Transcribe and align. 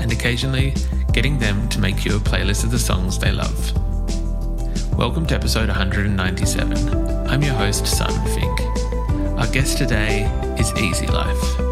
and 0.00 0.10
occasionally 0.12 0.74
getting 1.12 1.38
them 1.38 1.68
to 1.68 1.78
make 1.78 2.04
you 2.04 2.16
a 2.16 2.18
playlist 2.18 2.64
of 2.64 2.72
the 2.72 2.78
songs 2.78 3.18
they 3.18 3.30
love. 3.30 3.72
Welcome 4.98 5.26
to 5.26 5.34
episode 5.34 5.68
197. 5.68 7.28
I'm 7.28 7.42
your 7.42 7.54
host, 7.54 7.86
Simon 7.86 8.26
Fink. 8.34 8.60
Our 9.38 9.46
guest 9.52 9.78
today 9.78 10.24
is 10.58 10.72
Easy 10.76 11.06
Life 11.06 11.70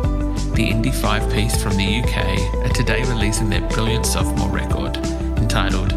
the 0.58 0.68
indie 0.68 0.92
five 0.92 1.22
piece 1.32 1.62
from 1.62 1.76
the 1.76 2.00
UK, 2.00 2.64
are 2.64 2.74
today 2.74 3.04
releasing 3.04 3.48
their 3.48 3.60
brilliant 3.68 4.04
sophomore 4.04 4.48
record 4.48 4.96
entitled 5.38 5.94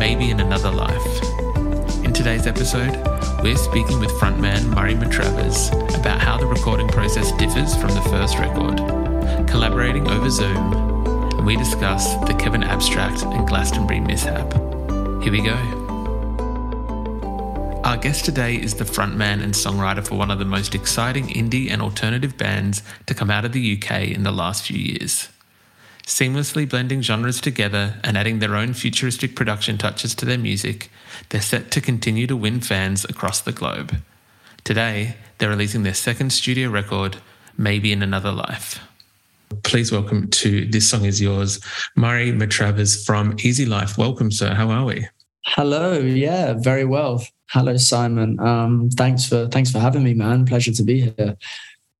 Maybe 0.00 0.32
in 0.32 0.40
Another 0.40 0.72
Life. 0.72 1.22
In 2.04 2.12
today's 2.12 2.48
episode, 2.48 2.90
we're 3.40 3.56
speaking 3.56 4.00
with 4.00 4.10
frontman 4.18 4.64
Murray 4.74 4.94
Matravers 4.94 5.70
about 5.96 6.20
how 6.20 6.36
the 6.38 6.46
recording 6.46 6.88
process 6.88 7.30
differs 7.38 7.76
from 7.76 7.90
the 7.90 8.02
first 8.10 8.36
record, 8.36 8.78
collaborating 9.46 10.08
over 10.08 10.28
Zoom, 10.28 10.89
and 11.40 11.46
we 11.46 11.56
discuss 11.56 12.16
the 12.26 12.34
Kevin 12.34 12.62
Abstract 12.62 13.22
and 13.22 13.48
Glastonbury 13.48 13.98
mishap. 13.98 14.52
Here 15.22 15.32
we 15.32 15.40
go. 15.40 15.54
Our 17.82 17.96
guest 17.96 18.26
today 18.26 18.56
is 18.56 18.74
the 18.74 18.84
frontman 18.84 19.42
and 19.42 19.54
songwriter 19.54 20.06
for 20.06 20.16
one 20.16 20.30
of 20.30 20.38
the 20.38 20.44
most 20.44 20.74
exciting 20.74 21.28
indie 21.28 21.70
and 21.70 21.80
alternative 21.80 22.36
bands 22.36 22.82
to 23.06 23.14
come 23.14 23.30
out 23.30 23.46
of 23.46 23.52
the 23.52 23.74
UK 23.74 24.08
in 24.08 24.22
the 24.22 24.30
last 24.30 24.66
few 24.66 24.76
years. 24.76 25.30
Seamlessly 26.06 26.68
blending 26.68 27.00
genres 27.00 27.40
together 27.40 27.98
and 28.04 28.18
adding 28.18 28.40
their 28.40 28.54
own 28.54 28.74
futuristic 28.74 29.34
production 29.34 29.78
touches 29.78 30.14
to 30.16 30.26
their 30.26 30.36
music, 30.36 30.90
they're 31.30 31.40
set 31.40 31.70
to 31.70 31.80
continue 31.80 32.26
to 32.26 32.36
win 32.36 32.60
fans 32.60 33.06
across 33.06 33.40
the 33.40 33.52
globe. 33.52 33.96
Today, 34.62 35.16
they're 35.38 35.48
releasing 35.48 35.84
their 35.84 35.94
second 35.94 36.34
studio 36.34 36.68
record, 36.68 37.16
Maybe 37.56 37.92
in 37.92 38.02
Another 38.02 38.30
Life. 38.30 38.89
Please 39.64 39.90
welcome 39.90 40.28
to 40.28 40.64
This 40.66 40.88
Song 40.88 41.04
Is 41.04 41.20
Yours, 41.20 41.58
Murray 41.96 42.30
Matravers 42.30 43.04
from 43.04 43.36
Easy 43.40 43.66
Life. 43.66 43.98
Welcome, 43.98 44.30
sir. 44.30 44.54
How 44.54 44.70
are 44.70 44.84
we? 44.84 45.08
Hello. 45.44 45.98
Yeah, 45.98 46.54
very 46.54 46.84
well. 46.84 47.24
Hello, 47.48 47.76
Simon. 47.76 48.38
Um, 48.38 48.90
thanks 48.90 49.26
for 49.26 49.48
thanks 49.48 49.72
for 49.72 49.80
having 49.80 50.04
me, 50.04 50.14
man. 50.14 50.46
Pleasure 50.46 50.72
to 50.72 50.82
be 50.84 51.00
here. 51.00 51.36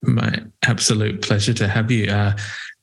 My 0.02 0.32
absolute 0.64 1.22
pleasure 1.22 1.52
to 1.54 1.66
have 1.66 1.90
you. 1.90 2.06
Uh, 2.06 2.36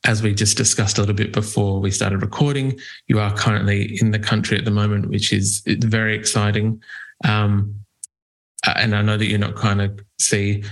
as 0.03 0.21
we 0.21 0.33
just 0.33 0.57
discussed 0.57 0.97
a 0.97 1.01
little 1.01 1.15
bit 1.15 1.31
before 1.31 1.79
we 1.79 1.89
started 1.89 2.21
recording, 2.21 2.77
you 3.07 3.19
are 3.19 3.33
currently 3.33 3.97
in 4.01 4.11
the 4.11 4.19
country 4.19 4.57
at 4.57 4.65
the 4.65 4.71
moment, 4.71 5.09
which 5.09 5.31
is 5.31 5.63
very 5.65 6.13
exciting. 6.13 6.81
Um, 7.23 7.73
and 8.75 8.93
I 8.93 9.01
know 9.01 9.15
that 9.15 9.27
you're 9.27 9.39
not 9.39 9.55
kind 9.55 9.81
of 9.81 9.99
see 10.19 10.63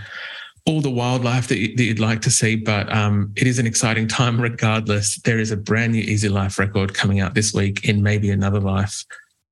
all 0.65 0.81
the 0.81 0.89
wildlife 0.89 1.47
that, 1.47 1.59
you, 1.59 1.89
would 1.89 1.99
like 1.99 2.21
to 2.21 2.31
see, 2.31 2.55
but 2.55 2.91
um, 2.91 3.31
it 3.35 3.45
is 3.45 3.59
an 3.59 3.67
exciting 3.67 4.07
time 4.07 4.41
regardless. 4.41 5.21
There 5.21 5.39
is 5.39 5.51
a 5.51 5.57
brand 5.57 5.93
new 5.93 6.01
Easy 6.01 6.27
Life 6.27 6.57
record 6.57 6.93
coming 6.93 7.19
out 7.19 7.35
this 7.35 7.53
week 7.53 7.87
in 7.87 8.01
maybe 8.01 8.31
another 8.31 8.59
life 8.59 9.05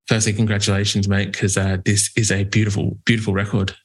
firstly, 0.07 0.33
congratulations, 0.33 1.07
mate, 1.07 1.31
because 1.31 1.57
uh, 1.57 1.77
this 1.85 2.11
is 2.15 2.31
a 2.31 2.43
beautiful, 2.43 2.97
beautiful 3.05 3.33
record. 3.33 3.75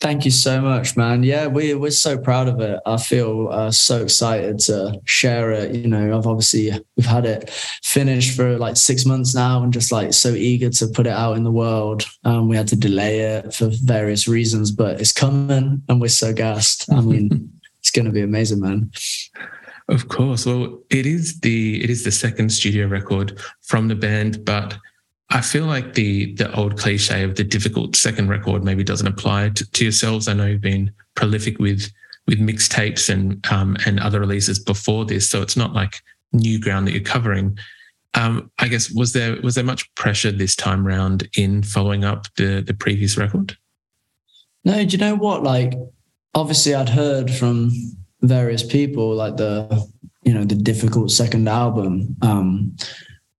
Thank 0.00 0.24
you 0.24 0.30
so 0.30 0.62
much, 0.62 0.96
man. 0.96 1.22
Yeah, 1.22 1.46
we, 1.46 1.74
we're 1.74 1.90
so 1.90 2.16
proud 2.16 2.48
of 2.48 2.58
it. 2.60 2.80
I 2.86 2.96
feel 2.96 3.48
uh, 3.50 3.70
so 3.70 4.02
excited 4.02 4.58
to 4.60 4.98
share 5.04 5.50
it. 5.50 5.74
You 5.74 5.88
know, 5.88 6.16
I've 6.16 6.26
obviously, 6.26 6.72
we've 6.96 7.04
had 7.04 7.26
it 7.26 7.50
finished 7.82 8.34
for 8.34 8.56
like 8.56 8.78
six 8.78 9.04
months 9.04 9.34
now 9.34 9.62
and 9.62 9.74
just 9.74 9.92
like 9.92 10.14
so 10.14 10.30
eager 10.30 10.70
to 10.70 10.86
put 10.86 11.06
it 11.06 11.12
out 11.12 11.36
in 11.36 11.44
the 11.44 11.50
world. 11.50 12.06
Um, 12.24 12.48
we 12.48 12.56
had 12.56 12.68
to 12.68 12.76
delay 12.76 13.20
it 13.20 13.52
for 13.52 13.70
various 13.84 14.26
reasons, 14.26 14.70
but 14.70 14.98
it's 15.02 15.12
coming 15.12 15.82
and 15.86 16.00
we're 16.00 16.08
so 16.08 16.32
gassed. 16.32 16.90
I 16.90 17.02
mean, 17.02 17.52
it's 17.78 17.90
going 17.90 18.06
to 18.06 18.12
be 18.12 18.22
amazing, 18.22 18.60
man. 18.60 18.90
Of 19.88 20.08
course. 20.08 20.46
Well, 20.46 20.80
it 20.88 21.04
is 21.04 21.40
the 21.40 21.82
it 21.82 21.90
is 21.90 22.04
the 22.04 22.12
second 22.12 22.50
studio 22.50 22.86
record 22.86 23.38
from 23.60 23.88
the 23.88 23.96
band, 23.96 24.44
but 24.44 24.78
I 25.30 25.40
feel 25.40 25.66
like 25.66 25.94
the 25.94 26.34
the 26.34 26.52
old 26.54 26.78
cliche 26.78 27.22
of 27.22 27.36
the 27.36 27.44
difficult 27.44 27.96
second 27.96 28.28
record 28.28 28.64
maybe 28.64 28.82
doesn't 28.82 29.06
apply 29.06 29.50
to, 29.50 29.70
to 29.70 29.84
yourselves. 29.84 30.26
I 30.26 30.32
know 30.32 30.46
you've 30.46 30.60
been 30.60 30.92
prolific 31.14 31.58
with 31.58 31.90
with 32.26 32.38
mixtapes 32.40 33.08
and 33.08 33.44
um, 33.50 33.76
and 33.86 34.00
other 34.00 34.20
releases 34.20 34.58
before 34.58 35.04
this, 35.04 35.28
so 35.30 35.42
it's 35.42 35.56
not 35.56 35.72
like 35.72 36.00
new 36.32 36.60
ground 36.60 36.86
that 36.86 36.92
you're 36.92 37.02
covering. 37.02 37.58
Um, 38.14 38.50
I 38.58 38.66
guess 38.66 38.90
was 38.90 39.12
there 39.12 39.36
was 39.42 39.54
there 39.54 39.64
much 39.64 39.92
pressure 39.94 40.32
this 40.32 40.56
time 40.56 40.84
round 40.84 41.28
in 41.36 41.62
following 41.62 42.04
up 42.04 42.26
the 42.36 42.60
the 42.60 42.74
previous 42.74 43.16
record? 43.16 43.56
No, 44.64 44.84
do 44.84 44.90
you 44.90 44.98
know 44.98 45.14
what? 45.14 45.42
Like, 45.42 45.74
obviously, 46.34 46.74
I'd 46.74 46.88
heard 46.88 47.30
from 47.30 47.70
various 48.22 48.62
people 48.62 49.14
like 49.14 49.36
the 49.36 49.88
you 50.24 50.34
know 50.34 50.44
the 50.44 50.56
difficult 50.56 51.12
second 51.12 51.48
album. 51.48 52.16
Um, 52.20 52.76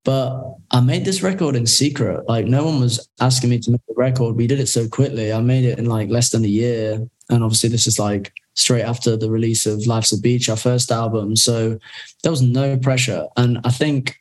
but 0.04 0.56
I 0.72 0.82
made 0.82 1.06
this 1.06 1.22
record 1.22 1.56
in 1.56 1.68
secret. 1.68 2.28
Like 2.28 2.46
no 2.46 2.66
one 2.66 2.80
was 2.80 3.08
asking 3.20 3.50
me 3.52 3.60
to 3.60 3.72
make 3.72 3.82
a 3.90 3.94
record. 3.96 4.36
We 4.36 4.48
did 4.48 4.60
it 4.60 4.68
so 4.68 4.88
quickly. 4.88 5.32
I 5.32 5.42
made 5.42 5.66
it 5.66 5.78
in 5.78 5.86
like 5.86 6.10
less 6.10 6.32
than 6.32 6.44
a 6.44 6.48
year. 6.48 7.08
And 7.30 7.44
obviously 7.44 7.70
this 7.70 7.86
is 7.86 8.00
like 8.00 8.34
straight 8.56 8.84
after 8.84 9.16
the 9.16 9.30
release 9.30 9.66
of 9.66 9.86
Life's 9.86 10.12
a 10.12 10.20
Beach, 10.20 10.50
our 10.50 10.58
first 10.58 10.92
album. 10.92 11.36
So 11.36 11.78
there 12.24 12.32
was 12.32 12.42
no 12.42 12.78
pressure. 12.78 13.28
And 13.38 13.60
I 13.64 13.70
think 13.70 14.16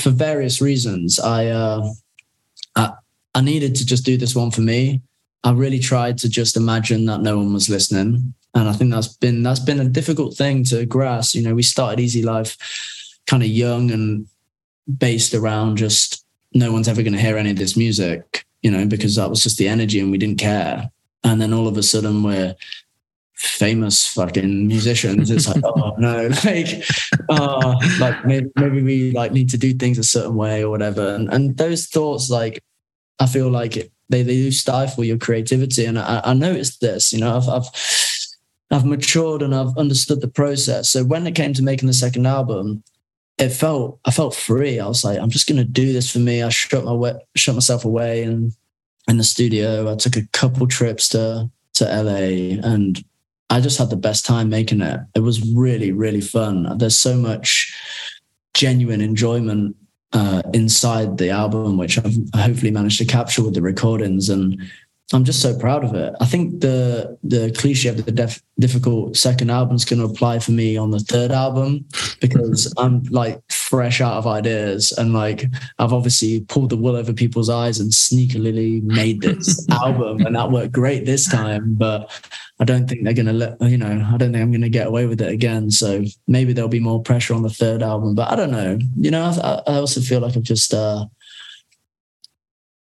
for 0.00 0.10
various 0.10 0.60
reasons, 0.60 1.18
I 1.18 1.46
uh 1.46 1.88
I, 2.76 2.92
I 3.34 3.40
needed 3.40 3.74
to 3.76 3.86
just 3.86 4.04
do 4.04 4.16
this 4.16 4.36
one 4.36 4.50
for 4.50 4.60
me. 4.60 5.02
I 5.42 5.52
really 5.52 5.78
tried 5.78 6.18
to 6.18 6.28
just 6.28 6.56
imagine 6.56 7.06
that 7.06 7.22
no 7.22 7.36
one 7.38 7.52
was 7.52 7.68
listening. 7.68 8.34
And 8.54 8.68
I 8.68 8.72
think 8.72 8.92
that's 8.92 9.08
been 9.08 9.42
that's 9.42 9.60
been 9.60 9.80
a 9.80 9.88
difficult 9.88 10.36
thing 10.36 10.62
to 10.64 10.86
grasp. 10.86 11.34
You 11.34 11.42
know, 11.42 11.54
we 11.54 11.62
started 11.62 12.00
Easy 12.00 12.22
Life 12.22 12.56
kind 13.26 13.42
of 13.42 13.48
young 13.48 13.90
and 13.90 14.26
based 14.98 15.34
around 15.34 15.76
just 15.76 16.24
no 16.54 16.72
one's 16.72 16.88
ever 16.88 17.02
going 17.02 17.12
to 17.12 17.20
hear 17.20 17.36
any 17.36 17.50
of 17.50 17.58
this 17.58 17.76
music, 17.76 18.44
you 18.62 18.70
know, 18.70 18.86
because 18.86 19.16
that 19.16 19.30
was 19.30 19.42
just 19.42 19.58
the 19.58 19.68
energy 19.68 20.00
and 20.00 20.10
we 20.10 20.18
didn't 20.18 20.38
care. 20.38 20.90
And 21.24 21.40
then 21.40 21.52
all 21.52 21.68
of 21.68 21.76
a 21.76 21.82
sudden 21.82 22.22
we're 22.22 22.54
famous 23.34 24.06
fucking 24.08 24.66
musicians. 24.66 25.30
It's 25.30 25.48
like, 25.48 25.62
oh 25.64 25.94
no, 25.98 26.28
like, 26.44 26.84
oh, 27.28 27.74
like 28.00 28.24
maybe, 28.24 28.50
maybe 28.56 28.82
we 28.82 29.10
like 29.12 29.32
need 29.32 29.50
to 29.50 29.58
do 29.58 29.74
things 29.74 29.98
a 29.98 30.04
certain 30.04 30.36
way 30.36 30.62
or 30.64 30.70
whatever. 30.70 31.14
And, 31.14 31.32
and 31.32 31.56
those 31.56 31.86
thoughts, 31.86 32.30
like, 32.30 32.62
I 33.18 33.26
feel 33.26 33.50
like 33.50 33.74
they, 34.08 34.22
they 34.22 34.34
do 34.34 34.50
stifle 34.50 35.04
your 35.04 35.18
creativity. 35.18 35.84
And 35.84 35.98
I, 35.98 36.20
I 36.24 36.34
noticed 36.34 36.80
this, 36.80 37.12
you 37.12 37.20
know, 37.20 37.36
I've, 37.36 37.48
I've, 37.48 37.68
I've 38.70 38.84
matured 38.84 39.42
and 39.42 39.54
I've 39.54 39.76
understood 39.76 40.20
the 40.20 40.28
process. 40.28 40.90
So 40.90 41.04
when 41.04 41.26
it 41.26 41.34
came 41.34 41.52
to 41.54 41.62
making 41.62 41.86
the 41.86 41.94
second 41.94 42.26
album, 42.26 42.82
it 43.38 43.50
felt 43.50 43.98
I 44.04 44.10
felt 44.10 44.34
free. 44.34 44.80
I 44.80 44.86
was 44.86 45.04
like, 45.04 45.18
I'm 45.18 45.30
just 45.30 45.48
gonna 45.48 45.64
do 45.64 45.92
this 45.92 46.10
for 46.10 46.18
me. 46.18 46.42
I 46.42 46.48
shut 46.48 46.84
my 46.84 47.14
shut 47.36 47.54
myself 47.54 47.84
away 47.84 48.22
and 48.22 48.52
in 49.08 49.18
the 49.18 49.24
studio. 49.24 49.92
I 49.92 49.96
took 49.96 50.16
a 50.16 50.26
couple 50.32 50.66
trips 50.66 51.08
to 51.10 51.50
to 51.74 51.84
LA 51.84 52.58
and 52.66 53.04
I 53.50 53.60
just 53.60 53.78
had 53.78 53.90
the 53.90 53.96
best 53.96 54.26
time 54.26 54.48
making 54.48 54.80
it. 54.80 55.00
It 55.14 55.20
was 55.20 55.54
really, 55.54 55.92
really 55.92 56.20
fun. 56.20 56.78
There's 56.78 56.98
so 56.98 57.16
much 57.16 57.72
genuine 58.54 59.00
enjoyment 59.00 59.76
uh, 60.12 60.42
inside 60.52 61.18
the 61.18 61.30
album, 61.30 61.76
which 61.76 61.98
I've 61.98 62.16
hopefully 62.34 62.70
managed 62.70 62.98
to 62.98 63.04
capture 63.04 63.44
with 63.44 63.54
the 63.54 63.62
recordings. 63.62 64.28
And 64.28 64.60
I'm 65.12 65.24
just 65.24 65.40
so 65.40 65.56
proud 65.56 65.84
of 65.84 65.94
it. 65.94 66.14
I 66.20 66.26
think 66.26 66.60
the 66.60 67.16
the 67.22 67.52
cliche 67.56 67.88
of 67.90 68.04
the 68.04 68.10
def, 68.10 68.42
difficult 68.58 69.16
second 69.16 69.50
album 69.50 69.76
is 69.76 69.84
going 69.84 70.00
to 70.00 70.04
apply 70.04 70.40
for 70.40 70.50
me 70.50 70.76
on 70.76 70.90
the 70.90 70.98
third 70.98 71.30
album 71.30 71.84
because 72.20 72.72
I'm 72.78 73.04
like 73.04 73.40
fresh 73.48 74.00
out 74.00 74.14
of 74.14 74.26
ideas 74.26 74.90
and 74.98 75.12
like 75.12 75.44
I've 75.78 75.92
obviously 75.92 76.40
pulled 76.40 76.70
the 76.70 76.76
wool 76.76 76.96
over 76.96 77.12
people's 77.12 77.48
eyes 77.48 77.78
and 77.78 77.92
sneakily 77.92 78.82
made 78.82 79.20
this 79.20 79.64
album 79.70 80.26
and 80.26 80.34
that 80.34 80.50
worked 80.50 80.72
great 80.72 81.06
this 81.06 81.30
time. 81.30 81.74
But 81.74 82.10
I 82.58 82.64
don't 82.64 82.88
think 82.88 83.04
they're 83.04 83.12
going 83.12 83.26
to 83.26 83.32
let 83.32 83.62
you 83.62 83.78
know. 83.78 84.10
I 84.12 84.16
don't 84.16 84.32
think 84.32 84.42
I'm 84.42 84.50
going 84.50 84.60
to 84.62 84.68
get 84.68 84.88
away 84.88 85.06
with 85.06 85.20
it 85.20 85.30
again. 85.30 85.70
So 85.70 86.04
maybe 86.26 86.52
there'll 86.52 86.68
be 86.68 86.80
more 86.80 87.00
pressure 87.00 87.34
on 87.34 87.42
the 87.42 87.50
third 87.50 87.80
album. 87.80 88.16
But 88.16 88.32
I 88.32 88.34
don't 88.34 88.50
know. 88.50 88.76
You 88.96 89.12
know, 89.12 89.22
I, 89.22 89.62
I 89.70 89.74
also 89.76 90.00
feel 90.00 90.18
like 90.18 90.36
I've 90.36 90.42
just. 90.42 90.74
uh 90.74 91.06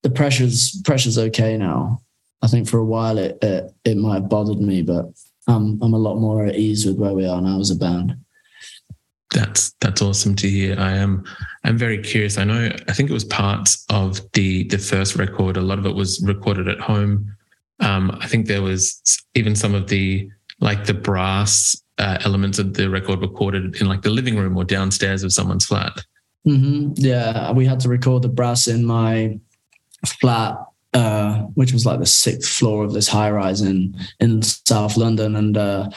the 0.02 0.08
pressure's 0.10 0.80
pressure's 0.84 1.18
okay 1.18 1.58
now. 1.58 2.00
I 2.42 2.46
think 2.46 2.68
for 2.68 2.78
a 2.78 2.84
while 2.84 3.18
it 3.18 3.38
it, 3.42 3.72
it 3.84 3.96
might 3.96 4.14
have 4.14 4.28
bothered 4.28 4.60
me, 4.60 4.82
but 4.82 5.06
I'm 5.46 5.80
I'm 5.82 5.94
a 5.94 5.98
lot 5.98 6.16
more 6.16 6.46
at 6.46 6.56
ease 6.56 6.86
with 6.86 6.96
where 6.96 7.14
we 7.14 7.26
are 7.26 7.40
now 7.40 7.60
as 7.60 7.70
a 7.70 7.76
band. 7.76 8.16
That's 9.34 9.72
that's 9.80 10.02
awesome 10.02 10.34
to 10.36 10.48
hear. 10.48 10.78
I 10.78 10.92
am 10.92 11.24
I'm 11.64 11.78
very 11.78 11.98
curious. 11.98 12.38
I 12.38 12.44
know 12.44 12.70
I 12.88 12.92
think 12.92 13.10
it 13.10 13.14
was 13.14 13.24
parts 13.24 13.84
of 13.90 14.20
the 14.32 14.64
the 14.64 14.78
first 14.78 15.16
record. 15.16 15.56
A 15.56 15.60
lot 15.60 15.78
of 15.78 15.86
it 15.86 15.94
was 15.94 16.22
recorded 16.24 16.68
at 16.68 16.80
home. 16.80 17.36
Um, 17.80 18.16
I 18.20 18.26
think 18.26 18.46
there 18.46 18.62
was 18.62 19.00
even 19.34 19.54
some 19.54 19.74
of 19.74 19.88
the 19.88 20.28
like 20.60 20.84
the 20.84 20.94
brass 20.94 21.80
uh, 21.98 22.18
elements 22.24 22.58
of 22.58 22.74
the 22.74 22.88
record 22.88 23.20
recorded 23.20 23.80
in 23.80 23.86
like 23.86 24.02
the 24.02 24.10
living 24.10 24.36
room 24.36 24.56
or 24.56 24.64
downstairs 24.64 25.22
of 25.22 25.32
someone's 25.32 25.66
flat. 25.66 25.92
Mm-hmm. 26.46 26.92
Yeah, 26.96 27.52
we 27.52 27.66
had 27.66 27.80
to 27.80 27.88
record 27.88 28.22
the 28.22 28.28
brass 28.28 28.66
in 28.66 28.84
my 28.84 29.38
flat 30.06 30.56
uh, 30.92 31.42
which 31.54 31.72
was 31.72 31.86
like 31.86 32.00
the 32.00 32.06
sixth 32.06 32.50
floor 32.50 32.84
of 32.84 32.92
this 32.92 33.08
high 33.08 33.30
rise 33.30 33.60
in 33.60 33.96
in 34.18 34.42
South 34.42 34.96
London, 34.96 35.36
and 35.36 35.56
uh, 35.56 35.88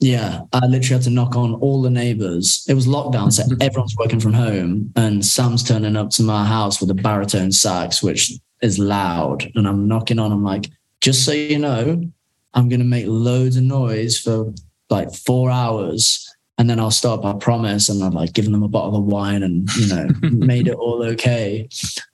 yeah, 0.00 0.40
I 0.52 0.66
literally 0.66 0.94
had 0.94 1.02
to 1.02 1.10
knock 1.10 1.36
on 1.36 1.54
all 1.54 1.82
the 1.82 1.90
neighbors. 1.90 2.64
It 2.68 2.74
was 2.74 2.86
lockdown, 2.86 3.32
so 3.32 3.44
everyone's 3.60 3.96
working 3.98 4.20
from 4.20 4.32
home, 4.32 4.92
and 4.96 5.24
Sam's 5.24 5.62
turning 5.62 5.96
up 5.96 6.10
to 6.10 6.22
my 6.22 6.44
house 6.44 6.80
with 6.80 6.90
a 6.90 6.94
baritone 6.94 7.52
sax, 7.52 8.02
which 8.02 8.32
is 8.62 8.78
loud, 8.78 9.50
and 9.54 9.66
I'm 9.66 9.88
knocking 9.88 10.18
on. 10.18 10.32
I'm 10.32 10.44
like, 10.44 10.68
just 11.00 11.24
so 11.24 11.32
you 11.32 11.58
know, 11.58 12.02
I'm 12.54 12.68
gonna 12.68 12.84
make 12.84 13.06
loads 13.06 13.56
of 13.56 13.64
noise 13.64 14.18
for 14.18 14.52
like 14.88 15.12
four 15.12 15.50
hours 15.50 16.25
and 16.58 16.70
then 16.70 16.80
I'll 16.80 16.90
stop. 16.90 17.24
I 17.24 17.34
promise. 17.34 17.88
And 17.88 18.02
I've 18.02 18.14
like 18.14 18.32
given 18.32 18.52
them 18.52 18.62
a 18.62 18.68
bottle 18.68 18.96
of 18.96 19.04
wine 19.04 19.42
and 19.42 19.68
you 19.76 19.88
know 19.88 20.08
made 20.22 20.68
it 20.68 20.74
all 20.74 21.02
okay. 21.02 21.68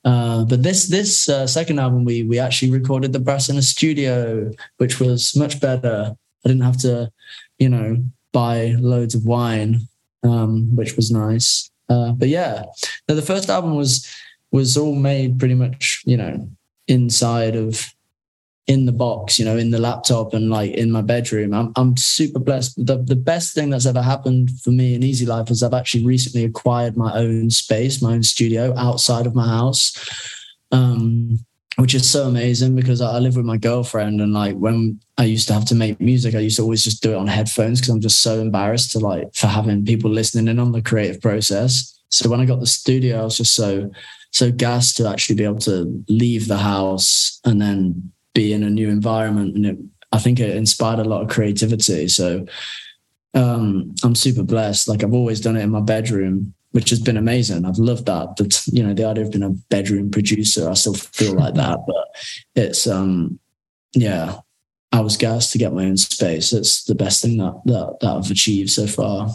Uh, 0.05 0.45
but 0.45 0.63
this 0.63 0.89
this 0.89 1.29
uh, 1.29 1.47
second 1.47 1.79
album, 1.79 2.05
we 2.05 2.23
we 2.25 2.39
actually 2.39 2.71
recorded 2.71 3.13
the 3.13 3.21
brass 3.21 3.49
in 3.49 3.57
a 3.57 3.63
studio, 3.63 4.51
which 4.79 5.01
was 5.01 5.37
much 5.37 5.61
better. 5.61 6.17
I 6.45 6.49
didn't 6.49 6.65
have 6.65 6.79
to, 6.79 7.13
you 7.59 7.69
know, 7.69 8.05
buy 8.33 8.75
loads 8.79 9.15
of 9.15 9.25
wine, 9.25 9.83
um, 10.25 10.75
which 10.75 10.97
was 10.97 11.11
nice. 11.11 11.71
Uh, 11.89 12.13
but 12.13 12.29
yeah, 12.29 12.65
now 13.09 13.15
the 13.15 13.23
first 13.23 13.49
album 13.49 13.77
was 13.77 14.09
was 14.51 14.77
all 14.77 14.95
made 14.95 15.39
pretty 15.39 15.55
much, 15.55 16.03
you 16.05 16.17
know, 16.17 16.49
inside 16.89 17.55
of 17.55 17.93
in 18.69 18.87
the 18.87 18.93
box, 18.93 19.39
you 19.39 19.45
know, 19.45 19.57
in 19.57 19.71
the 19.71 19.79
laptop 19.79 20.35
and 20.35 20.49
like 20.49 20.73
in 20.73 20.91
my 20.91 21.03
bedroom. 21.03 21.53
I'm 21.53 21.73
I'm 21.77 21.97
super 21.97 22.39
blessed. 22.39 22.87
The 22.87 22.99
the 22.99 23.17
best 23.17 23.55
thing 23.55 23.71
that's 23.71 23.87
ever 23.87 24.03
happened 24.03 24.51
for 24.63 24.71
me 24.71 24.95
in 24.95 25.03
Easy 25.03 25.27
Life 25.27 25.51
is 25.51 25.63
I've 25.63 25.75
actually 25.75 26.05
recently 26.05 26.45
acquired 26.45 26.97
my 26.97 27.13
own 27.15 27.51
space, 27.51 28.01
my 28.01 28.13
own 28.13 28.23
studio 28.23 28.75
outside 28.77 29.27
of 29.27 29.35
my 29.35 29.47
house. 29.47 29.93
Um, 30.71 31.41
which 31.77 31.95
is 31.95 32.09
so 32.09 32.29
amazing 32.29 32.77
because 32.77 33.01
I 33.01 33.19
live 33.19 33.37
with 33.37 33.47
my 33.47 33.57
girlfriend 33.57 34.21
and 34.21 34.35
like 34.35 34.55
when 34.57 35.01
I 35.17 35.25
used 35.25 35.49
to 35.49 35.55
have 35.55 35.65
to 35.67 35.75
make 35.75 36.01
music, 36.01 36.35
I 36.35 36.41
used 36.41 36.57
to 36.57 36.63
always 36.63 36.85
just 36.85 37.03
do 37.03 37.13
it 37.13 37.17
on 37.17 37.27
headphones 37.27 37.81
because 37.81 37.95
I'm 37.95 38.01
just 38.01 38.21
so 38.21 38.41
embarrassed 38.41 38.93
to 38.93 38.99
like 38.99 39.35
for 39.35 39.47
having 39.47 39.85
people 39.85 40.11
listening 40.11 40.49
in 40.49 40.59
on 40.59 40.73
the 40.73 40.83
creative 40.83 41.23
process. 41.23 41.99
So 42.11 42.29
when 42.29 42.41
I 42.41 42.45
got 42.45 42.61
the 42.61 42.67
studio, 42.67 43.21
I 43.21 43.25
was 43.25 43.39
just 43.39 43.55
so 43.55 43.91
so 44.33 44.51
gassed 44.51 44.97
to 44.99 45.09
actually 45.09 45.37
be 45.37 45.45
able 45.45 45.59
to 45.61 46.05
leave 46.09 46.47
the 46.47 46.59
house 46.59 47.41
and 47.45 47.61
then 47.61 48.13
be 48.35 48.53
in 48.53 48.63
a 48.63 48.71
new 48.71 48.89
environment 48.89 49.57
and 49.57 49.67
it, 49.67 49.79
I 50.13 50.19
think 50.19 50.41
it 50.41 50.57
inspired 50.57 50.99
a 50.99 51.05
lot 51.05 51.23
of 51.23 51.29
creativity. 51.29 52.09
So 52.09 52.47
um, 53.35 53.95
I'm 54.03 54.15
super 54.15 54.43
blessed. 54.43 54.89
Like 54.89 55.03
I've 55.03 55.15
always 55.15 55.41
done 55.41 55.57
it 55.57 55.63
in 55.63 55.71
my 55.71 55.81
bedroom, 55.81 56.55
which 56.73 56.91
has 56.91 57.01
been 57.01 57.17
amazing. 57.17 57.65
I've 57.65 57.79
loved 57.79 58.07
that. 58.07 58.37
That 58.37 58.63
you 58.67 58.83
know, 58.83 58.95
the 58.95 59.05
idea 59.05 59.25
of 59.25 59.33
being 59.33 59.43
a 59.43 59.51
bedroom 59.51 60.11
producer, 60.11 60.69
I 60.69 60.75
still 60.75 60.95
feel 60.95 61.35
like 61.35 61.55
that. 61.55 61.79
But 61.87 62.07
it's 62.55 62.87
um, 62.87 63.39
yeah, 63.95 64.39
I 64.93 65.01
was 65.01 65.17
gassed 65.17 65.53
to 65.53 65.59
get 65.59 65.73
my 65.73 65.85
own 65.85 65.97
space. 65.97 66.53
It's 66.53 66.85
the 66.85 66.95
best 66.95 67.23
thing 67.23 67.39
that 67.39 67.61
that, 67.65 67.99
that 68.01 68.11
I've 68.11 68.31
achieved 68.31 68.71
so 68.71 68.87
far. 68.87 69.31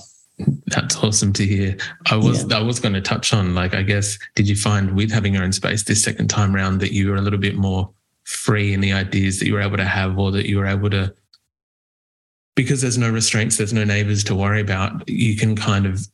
That's 0.68 0.96
awesome 0.98 1.34
to 1.34 1.46
hear. 1.46 1.76
I 2.12 2.16
was 2.16 2.46
yeah. 2.48 2.60
I 2.60 2.62
was 2.62 2.80
going 2.80 2.94
to 2.94 3.02
touch 3.02 3.34
on 3.34 3.56
like 3.56 3.74
I 3.74 3.82
guess 3.82 4.20
did 4.36 4.48
you 4.48 4.56
find 4.56 4.96
with 4.96 5.12
having 5.12 5.34
your 5.34 5.44
own 5.44 5.52
space 5.52 5.84
this 5.84 6.04
second 6.04 6.28
time 6.28 6.54
round 6.54 6.80
that 6.82 6.94
you 6.94 7.10
were 7.10 7.16
a 7.16 7.22
little 7.22 7.40
bit 7.40 7.56
more 7.56 7.90
free 8.28 8.74
in 8.74 8.82
the 8.82 8.92
ideas 8.92 9.40
that 9.40 9.48
you 9.48 9.54
were 9.54 9.62
able 9.62 9.78
to 9.78 9.86
have 9.86 10.20
or 10.20 10.32
that 10.32 10.48
you 10.48 10.58
were 10.58 10.66
able 10.66 10.90
to 10.90 11.14
because 12.56 12.82
there's 12.82 12.98
no 12.98 13.10
restraints 13.10 13.56
there's 13.56 13.72
no 13.72 13.86
neighbors 13.86 14.22
to 14.22 14.36
worry 14.36 14.60
about 14.60 15.08
you 15.08 15.38
can 15.38 15.56
kind 15.56 15.86
of 15.86 16.06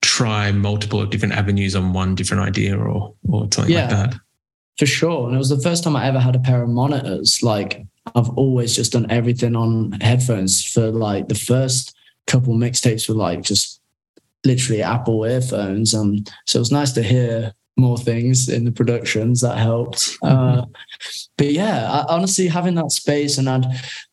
try 0.00 0.50
multiple 0.52 1.04
different 1.04 1.34
avenues 1.34 1.76
on 1.76 1.92
one 1.92 2.14
different 2.14 2.42
idea 2.42 2.76
or 2.76 3.14
or 3.28 3.48
something 3.52 3.74
yeah, 3.74 3.82
like 3.82 3.90
that. 3.90 4.20
For 4.78 4.86
sure. 4.86 5.26
And 5.26 5.34
it 5.34 5.38
was 5.38 5.50
the 5.50 5.60
first 5.60 5.84
time 5.84 5.94
i 5.94 6.06
ever 6.06 6.18
had 6.18 6.34
a 6.34 6.40
pair 6.40 6.62
of 6.62 6.70
monitors. 6.70 7.42
Like 7.42 7.84
i've 8.14 8.30
always 8.30 8.74
just 8.74 8.92
done 8.92 9.06
everything 9.10 9.54
on 9.54 9.92
headphones 10.00 10.64
for 10.64 10.90
like 10.90 11.28
the 11.28 11.34
first 11.34 11.94
couple 12.26 12.54
mixtapes 12.54 13.08
were 13.08 13.14
like 13.14 13.42
just 13.42 13.80
literally 14.44 14.82
apple 14.82 15.24
earphones. 15.24 15.92
And 15.92 16.30
so 16.46 16.58
it 16.58 16.60
was 16.60 16.72
nice 16.72 16.92
to 16.92 17.02
hear 17.02 17.52
more 17.76 17.98
things 17.98 18.48
in 18.48 18.64
the 18.64 18.72
productions 18.72 19.40
that 19.40 19.56
helped. 19.56 20.16
Uh, 20.22 20.66
but 21.38 21.52
yeah, 21.52 21.90
I, 21.90 22.14
honestly, 22.14 22.46
having 22.46 22.74
that 22.74 22.92
space 22.92 23.38
and 23.38 23.48
I'd 23.48 23.66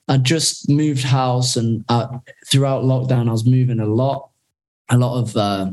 I 0.07 0.17
just 0.17 0.69
moved 0.69 1.03
house 1.03 1.57
and 1.57 1.83
uh, 1.89 2.07
throughout 2.49 2.83
lockdown 2.83 3.27
I 3.27 3.31
was 3.31 3.45
moving 3.45 3.79
a 3.79 3.85
lot, 3.85 4.29
a 4.89 4.97
lot 4.97 5.19
of 5.19 5.35
uh, 5.35 5.71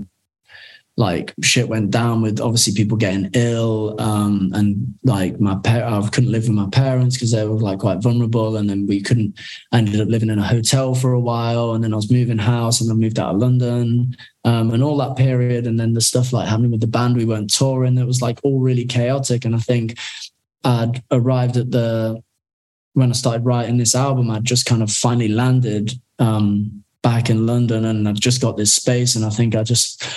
like 0.96 1.34
shit 1.42 1.68
went 1.68 1.90
down 1.90 2.22
with 2.22 2.40
obviously 2.40 2.72
people 2.72 2.96
getting 2.96 3.28
ill 3.34 4.00
um, 4.00 4.52
and 4.54 4.94
like 5.02 5.40
my 5.40 5.56
par- 5.56 5.84
I 5.84 6.08
couldn't 6.08 6.30
live 6.30 6.44
with 6.44 6.52
my 6.52 6.68
parents 6.70 7.16
because 7.16 7.32
they 7.32 7.44
were 7.44 7.58
like 7.58 7.80
quite 7.80 7.98
vulnerable 7.98 8.56
and 8.56 8.70
then 8.70 8.86
we 8.86 9.02
couldn't 9.02 9.38
I 9.72 9.78
ended 9.78 10.00
up 10.00 10.08
living 10.08 10.30
in 10.30 10.38
a 10.38 10.46
hotel 10.46 10.94
for 10.94 11.12
a 11.12 11.20
while 11.20 11.72
and 11.72 11.82
then 11.82 11.92
I 11.92 11.96
was 11.96 12.12
moving 12.12 12.38
house 12.38 12.80
and 12.80 12.90
I 12.90 12.94
moved 12.94 13.18
out 13.18 13.34
of 13.34 13.40
London 13.40 14.16
um, 14.44 14.70
and 14.70 14.84
all 14.84 14.96
that 14.98 15.16
period 15.16 15.66
and 15.66 15.80
then 15.80 15.94
the 15.94 16.00
stuff 16.00 16.32
like 16.32 16.48
happening 16.48 16.70
with 16.70 16.80
the 16.80 16.86
band 16.86 17.16
we 17.16 17.24
weren't 17.24 17.52
touring 17.52 17.98
it 17.98 18.06
was 18.06 18.22
like 18.22 18.38
all 18.44 18.60
really 18.60 18.84
chaotic 18.84 19.44
and 19.44 19.56
I 19.56 19.58
think 19.58 19.98
I'd 20.62 21.02
arrived 21.10 21.56
at 21.56 21.72
the 21.72 22.22
when 22.92 23.10
I 23.10 23.14
started 23.14 23.44
writing 23.44 23.78
this 23.78 23.96
album 23.96 24.30
I'd 24.30 24.44
just 24.44 24.66
kind 24.66 24.82
of 24.82 24.92
finally 24.92 25.28
landed 25.28 25.90
um, 26.20 26.84
back 27.02 27.30
in 27.30 27.46
London 27.46 27.84
and 27.84 28.08
I 28.08 28.12
just 28.12 28.40
got 28.40 28.56
this 28.56 28.74
space 28.74 29.16
and 29.16 29.24
I 29.24 29.30
think 29.30 29.56
I 29.56 29.64
just 29.64 30.08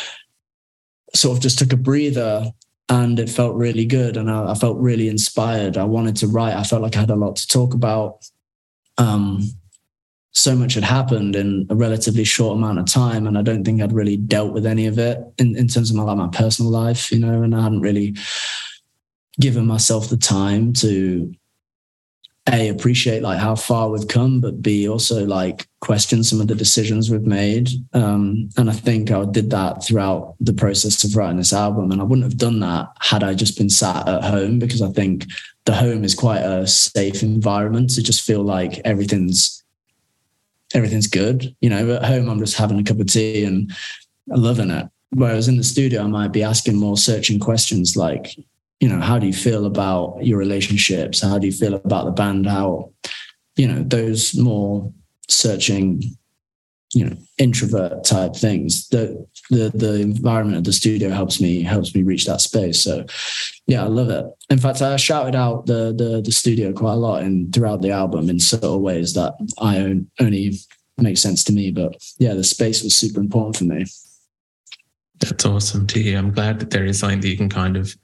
sort 1.16 1.38
of 1.38 1.44
just 1.44 1.60
took 1.60 1.74
a 1.74 1.78
breather 1.78 2.52
and 2.90 3.20
it 3.20 3.30
felt 3.30 3.56
really 3.56 3.86
good 3.86 4.18
and 4.18 4.32
I, 4.32 4.52
I, 4.52 4.54
felt 4.56 4.78
really 4.78 5.10
inspired. 5.10 5.78
I 5.78 5.84
wanted 5.84 6.16
to 6.18 6.28
write. 6.28 6.56
I 6.56 6.64
felt 6.64 6.82
like 6.82 6.96
I 6.96 7.02
had 7.02 7.10
a 7.10 7.16
lot 7.16 7.36
to 7.36 7.48
talk 7.48 7.74
about. 7.74 8.30
Um, 8.98 9.44
so 10.32 10.56
much 10.56 10.76
had 10.76 10.84
happened 10.84 11.36
in 11.36 11.66
a 11.70 11.76
relatively 11.76 12.24
short 12.24 12.58
amount 12.58 12.78
of 12.78 12.86
time, 12.86 13.26
and 13.26 13.38
I 13.38 13.42
don't 13.42 13.64
think 13.64 13.82
I'd 13.82 13.92
really 13.92 14.18
dealt 14.18 14.54
with 14.54 14.68
any 14.68 14.86
of 14.86 15.00
it 15.00 15.20
in, 15.40 15.58
in 15.58 15.68
terms 15.68 15.90
of 15.90 15.96
my 15.96 16.04
like 16.04 16.18
my 16.18 16.28
personal 16.28 16.72
life, 16.72 17.12
you 17.12 17.20
know, 17.20 17.42
and 17.42 17.56
I 17.56 17.64
hadn't 17.64 17.82
really 17.82 18.16
given 19.40 19.66
myself 19.66 20.10
the 20.10 20.18
time 20.18 20.74
to 20.74 21.34
a 22.52 22.70
appreciate 22.70 23.22
like 23.22 23.40
how 23.40 23.56
far 23.56 23.90
we've 23.90 24.08
come 24.08 24.40
but 24.40 24.62
b 24.62 24.88
also 24.88 25.26
like 25.26 25.68
question 25.82 26.24
some 26.24 26.42
of 26.42 26.48
the 26.48 26.56
decisions 26.56 27.10
we've 27.10 27.26
made. 27.26 27.70
Um, 27.94 28.50
and 28.58 28.70
i 28.70 28.74
think 28.74 29.12
i 29.12 29.26
did 29.26 29.50
that 29.52 29.84
throughout 29.84 30.36
the 30.40 30.54
process 30.54 31.04
of 31.04 31.16
writing 31.16 31.38
this 31.38 31.54
album 31.54 31.92
and 31.92 32.02
i 32.02 32.04
wouldn't 32.04 32.26
have 32.26 32.38
done 32.38 32.60
that 32.62 32.88
had 33.02 33.24
i 33.24 33.34
just 33.34 33.58
been 33.58 33.70
sat 33.70 34.08
at 34.08 34.24
home 34.24 34.60
because 34.60 34.82
i 34.82 34.90
think 34.90 35.26
the 35.66 35.76
home 35.76 36.04
is 36.04 36.16
quite 36.16 36.42
a 36.42 36.66
safe 36.66 37.22
environment 37.22 37.90
to 37.92 38.02
just 38.02 38.22
feel 38.22 38.42
like 38.42 38.80
everything's 38.86 39.64
everything's 40.74 41.08
good. 41.08 41.56
You 41.62 41.70
know 41.70 41.96
at 41.96 42.06
home 42.06 42.30
i'm 42.30 42.40
just 42.40 42.58
having 42.58 42.80
a 42.80 42.84
cup 42.84 43.00
of 43.00 43.08
tea 43.08 43.44
and 43.44 43.72
loving 44.28 44.72
it. 44.72 44.88
Whereas 45.12 45.48
in 45.48 45.58
the 45.58 45.64
studio 45.64 46.04
i 46.04 46.08
might 46.08 46.32
be 46.32 46.44
asking 46.44 46.76
more 46.76 46.98
searching 46.98 47.40
questions 47.40 47.96
like 47.96 48.36
you 48.80 48.88
know, 48.88 49.00
how 49.02 49.18
do 49.18 49.26
you 49.26 49.34
feel 49.34 49.66
about 49.66 50.20
your 50.22 50.38
relationships? 50.38 51.22
How 51.22 51.40
do 51.40 51.48
you 51.48 51.54
feel 51.54 51.76
about 51.76 52.06
the 52.06 52.12
band? 52.12 52.46
How, 52.46 52.92
you 53.56 53.68
know, 53.68 53.84
those 53.84 54.36
more 54.36 54.92
searching, 55.30 56.04
you 56.94 57.06
know, 57.06 57.16
introvert 57.40 58.04
type 58.04 58.36
things. 58.36 58.88
The 58.90 59.26
the 59.50 59.72
the 59.74 60.02
environment 60.02 60.58
of 60.58 60.64
the 60.64 60.74
studio 60.74 61.10
helps 61.10 61.42
me 61.42 61.64
helps 61.64 61.96
me 61.96 62.04
reach 62.04 62.26
that 62.26 62.42
space. 62.42 62.80
So 62.80 63.06
yeah, 63.66 63.84
I 63.84 63.88
love 63.88 64.10
it. 64.10 64.26
In 64.50 64.60
fact, 64.60 64.82
I 64.82 64.96
shouted 64.98 65.36
out 65.36 65.66
the 65.66 65.94
the, 65.98 66.22
the 66.22 66.32
studio 66.32 66.72
quite 66.72 66.94
a 66.94 66.98
lot 66.98 67.24
and 67.24 67.52
throughout 67.54 67.82
the 67.82 67.92
album 67.92 68.30
in 68.30 68.40
subtle 68.40 68.82
ways 68.82 69.14
that 69.16 69.34
I 69.60 69.80
only 70.20 70.54
make 71.00 71.18
sense 71.18 71.44
to 71.46 71.54
me. 71.54 71.72
But 71.72 71.96
yeah, 72.20 72.36
the 72.36 72.44
space 72.44 72.84
was 72.84 72.96
super 72.96 73.20
important 73.20 73.58
for 73.58 73.64
me. 73.64 73.86
That's 75.20 75.46
awesome 75.46 75.88
to 75.88 76.00
hear. 76.00 76.20
I'm 76.20 76.32
glad 76.32 76.60
that 76.60 76.70
there 76.70 76.86
is 76.86 77.00
something 77.00 77.22
that 77.22 77.28
you 77.28 77.38
can 77.38 77.50
kind 77.50 77.76
of 77.76 77.96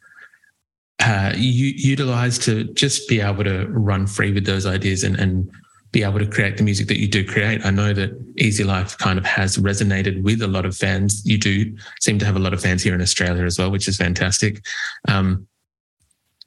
uh, 1.06 1.34
utilize 1.36 2.38
to 2.40 2.64
just 2.74 3.08
be 3.10 3.20
able 3.20 3.44
to 3.44 3.66
run 3.68 4.08
free 4.08 4.32
with 4.32 4.46
those 4.46 4.66
ideas 4.66 5.04
and, 5.04 5.20
and 5.20 5.50
be 5.92 6.04
able 6.04 6.20
to 6.20 6.26
create 6.26 6.58
the 6.58 6.64
music 6.64 6.88
that 6.88 7.00
you 7.00 7.08
do 7.08 7.26
create. 7.26 7.66
I 7.66 7.70
know 7.70 7.94
that 7.94 8.12
Easy 8.38 8.64
Life 8.64 8.98
kind 8.98 9.20
of 9.20 9.26
has 9.26 9.58
resonated 9.58 10.24
with 10.24 10.42
a 10.42 10.48
lot 10.48 10.66
of 10.66 10.76
fans. 10.76 11.22
You 11.26 11.38
do 11.38 11.76
seem 12.02 12.20
to 12.20 12.26
have 12.26 12.36
a 12.36 12.40
lot 12.40 12.54
of 12.54 12.62
fans 12.62 12.82
here 12.82 12.96
in 12.96 13.02
Australia 13.02 13.44
as 13.44 13.60
well, 13.60 13.70
which 13.70 13.88
is 13.88 13.98
fantastic. 13.98 14.66
Um, 15.08 15.48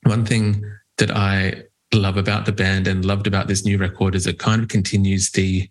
one 0.03 0.25
thing 0.25 0.65
that 0.99 1.11
I 1.11 1.63
love 1.93 2.17
about 2.17 2.47
the 2.47 2.53
band 2.53 2.89
and 2.89 3.05
loved 3.05 3.27
about 3.27 3.47
this 3.47 3.65
new 3.65 3.79
record 3.79 4.15
is 4.15 4.27
it 4.27 4.39
kind 4.39 4.63
of 4.63 4.69
continues 4.69 5.31
the, 5.31 5.69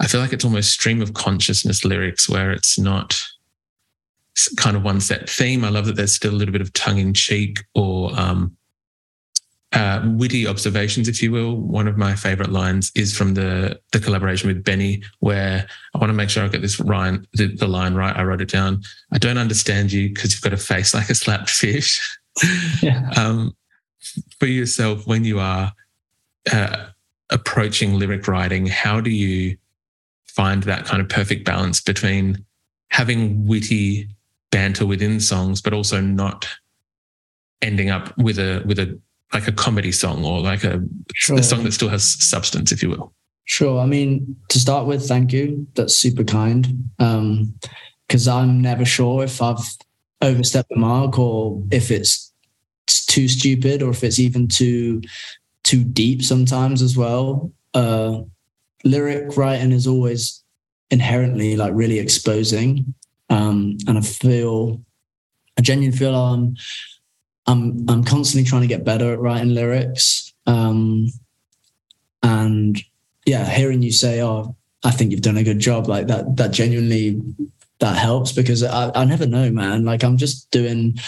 I 0.00 0.06
feel 0.06 0.20
like 0.20 0.32
it's 0.32 0.44
almost 0.44 0.72
stream 0.72 1.00
of 1.00 1.14
consciousness 1.14 1.84
lyrics 1.84 2.28
where 2.28 2.50
it's 2.50 2.78
not 2.78 3.22
kind 4.56 4.76
of 4.76 4.82
one 4.82 5.00
set 5.00 5.28
theme. 5.28 5.64
I 5.64 5.70
love 5.70 5.86
that 5.86 5.96
there's 5.96 6.14
still 6.14 6.32
a 6.32 6.36
little 6.36 6.52
bit 6.52 6.60
of 6.60 6.72
tongue 6.72 6.98
in 6.98 7.14
cheek 7.14 7.64
or 7.74 8.10
um, 8.18 8.56
uh, 9.72 10.02
witty 10.16 10.46
observations, 10.46 11.08
if 11.08 11.22
you 11.22 11.30
will. 11.32 11.56
One 11.56 11.88
of 11.88 11.98
my 11.98 12.14
favorite 12.14 12.50
lines 12.50 12.90
is 12.94 13.16
from 13.16 13.34
the 13.34 13.80
the 13.92 14.00
collaboration 14.00 14.48
with 14.48 14.64
BENEE, 14.64 15.02
where 15.20 15.66
I 15.94 15.98
want 15.98 16.10
to 16.10 16.14
make 16.14 16.30
sure 16.30 16.44
I 16.44 16.48
get 16.48 16.62
this 16.62 16.80
line, 16.80 17.26
the, 17.34 17.54
the 17.54 17.68
line 17.68 17.94
right. 17.94 18.16
I 18.16 18.22
wrote 18.22 18.40
it 18.40 18.50
down. 18.50 18.82
I 19.12 19.18
don't 19.18 19.38
understand 19.38 19.92
you 19.92 20.08
because 20.08 20.32
you've 20.32 20.42
got 20.42 20.52
a 20.52 20.56
face 20.56 20.94
like 20.94 21.10
a 21.10 21.14
slapped 21.14 21.50
fish. 21.50 22.18
Yeah. 22.82 23.10
um, 23.16 23.56
for 24.38 24.46
yourself, 24.46 25.06
when 25.06 25.24
you 25.24 25.40
are 25.40 25.72
uh, 26.52 26.86
approaching 27.30 27.98
lyric 27.98 28.26
writing, 28.28 28.66
how 28.66 29.00
do 29.00 29.10
you 29.10 29.58
find 30.26 30.62
that 30.62 30.86
kind 30.86 31.02
of 31.02 31.08
perfect 31.08 31.44
balance 31.44 31.80
between 31.80 32.44
having 32.90 33.46
witty 33.46 34.08
banter 34.50 34.86
within 34.86 35.20
songs, 35.20 35.60
but 35.60 35.72
also 35.72 36.00
not 36.00 36.46
ending 37.60 37.90
up 37.90 38.16
with 38.18 38.38
a 38.38 38.62
with 38.66 38.78
a 38.78 38.98
like 39.32 39.46
a 39.46 39.52
comedy 39.52 39.92
song 39.92 40.24
or 40.24 40.40
like 40.40 40.64
a, 40.64 40.82
sure. 41.14 41.38
a 41.38 41.42
song 41.42 41.64
that 41.64 41.72
still 41.72 41.88
has 41.88 42.04
substance, 42.24 42.72
if 42.72 42.82
you 42.82 42.88
will. 42.88 43.12
Sure. 43.44 43.80
I 43.80 43.86
mean, 43.86 44.36
to 44.48 44.58
start 44.58 44.86
with, 44.86 45.06
thank 45.06 45.32
you. 45.32 45.66
That's 45.74 45.94
super 45.94 46.24
kind. 46.24 46.90
Because 46.98 48.28
um, 48.28 48.38
I'm 48.38 48.62
never 48.62 48.84
sure 48.84 49.24
if 49.24 49.42
I've 49.42 49.76
overstepped 50.22 50.70
the 50.70 50.76
mark 50.76 51.18
or 51.18 51.62
if 51.70 51.90
it's 51.90 52.32
too 52.86 53.28
stupid 53.28 53.82
or 53.82 53.90
if 53.90 54.02
it's 54.02 54.18
even 54.18 54.48
too 54.48 55.02
too 55.64 55.84
deep 55.84 56.22
sometimes 56.22 56.80
as 56.80 56.96
well. 56.96 57.52
Uh, 57.74 58.22
lyric 58.84 59.36
writing 59.36 59.72
is 59.72 59.86
always 59.86 60.42
inherently 60.90 61.56
like 61.56 61.72
really 61.74 61.98
exposing, 61.98 62.94
um, 63.30 63.76
and 63.86 63.98
I 63.98 64.00
feel 64.00 64.80
I 65.58 65.62
genuinely 65.62 65.96
feel 65.96 66.14
I'm 66.14 66.56
I'm 67.46 67.88
I'm 67.88 68.04
constantly 68.04 68.48
trying 68.48 68.62
to 68.62 68.68
get 68.68 68.84
better 68.84 69.12
at 69.12 69.18
writing 69.18 69.54
lyrics. 69.54 70.32
Um, 70.46 71.08
and 72.22 72.78
yeah, 73.26 73.48
hearing 73.48 73.82
you 73.82 73.92
say, 73.92 74.22
"Oh, 74.22 74.56
I 74.84 74.90
think 74.90 75.10
you've 75.10 75.22
done 75.22 75.36
a 75.36 75.44
good 75.44 75.58
job," 75.58 75.88
like 75.88 76.06
that 76.06 76.36
that 76.36 76.52
genuinely 76.52 77.20
that 77.80 77.96
helps 77.96 78.32
because 78.32 78.62
I, 78.62 78.90
I 78.94 79.04
never 79.04 79.26
know, 79.26 79.50
man. 79.50 79.84
Like 79.84 80.02
I'm 80.02 80.16
just 80.16 80.50
doing, 80.50 80.98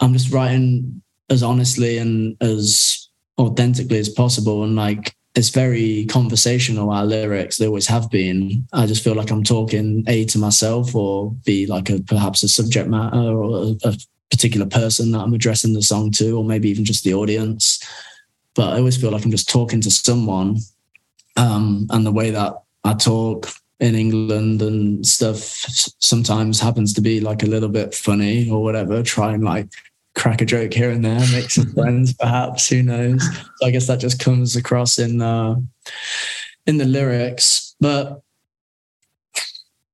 I'm 0.00 0.12
just 0.12 0.32
writing 0.32 1.02
as 1.30 1.42
honestly 1.42 1.98
and 1.98 2.36
as 2.40 3.08
authentically 3.38 3.98
as 3.98 4.08
possible, 4.08 4.64
and 4.64 4.76
like 4.76 5.14
it's 5.34 5.48
very 5.48 6.06
conversational 6.06 6.90
our 6.90 7.04
lyrics 7.04 7.58
they 7.58 7.66
always 7.66 7.88
have 7.88 8.08
been. 8.10 8.66
I 8.72 8.86
just 8.86 9.02
feel 9.02 9.14
like 9.14 9.30
i'm 9.30 9.44
talking 9.44 10.04
a 10.06 10.24
to 10.26 10.38
myself 10.38 10.94
or 10.94 11.32
b 11.44 11.66
like 11.66 11.90
a 11.90 12.00
perhaps 12.00 12.42
a 12.42 12.48
subject 12.48 12.88
matter 12.88 13.16
or 13.16 13.76
a, 13.84 13.88
a 13.88 13.96
particular 14.30 14.66
person 14.66 15.12
that 15.12 15.20
i'm 15.20 15.34
addressing 15.34 15.74
the 15.74 15.82
song 15.82 16.10
to 16.12 16.36
or 16.38 16.44
maybe 16.44 16.68
even 16.68 16.84
just 16.84 17.04
the 17.04 17.14
audience. 17.14 17.82
But 18.54 18.74
i 18.74 18.78
always 18.78 18.96
feel 18.96 19.10
like 19.10 19.24
i'm 19.24 19.30
just 19.30 19.48
talking 19.48 19.80
to 19.80 19.90
someone 19.90 20.58
um, 21.36 21.88
and 21.90 22.06
the 22.06 22.12
way 22.12 22.30
that 22.30 22.54
i 22.84 22.94
talk 22.94 23.48
in 23.80 23.96
england 23.96 24.62
and 24.62 25.04
stuff 25.04 25.40
sometimes 25.98 26.60
happens 26.60 26.92
to 26.92 27.00
be 27.00 27.18
like 27.18 27.42
a 27.42 27.46
little 27.46 27.68
bit 27.68 27.92
funny 27.92 28.48
or 28.48 28.62
whatever 28.62 29.02
try 29.02 29.32
and 29.32 29.42
like 29.42 29.68
crack 30.14 30.40
a 30.40 30.44
joke 30.44 30.72
here 30.72 30.90
and 30.90 31.04
there, 31.04 31.20
make 31.32 31.50
some 31.50 31.72
friends, 31.74 32.12
perhaps. 32.14 32.68
Who 32.68 32.82
knows? 32.82 33.22
So 33.58 33.66
I 33.66 33.70
guess 33.70 33.86
that 33.86 34.00
just 34.00 34.20
comes 34.20 34.56
across 34.56 34.98
in 34.98 35.20
uh, 35.20 35.56
in 36.66 36.78
the 36.78 36.84
lyrics. 36.84 37.74
But 37.80 38.22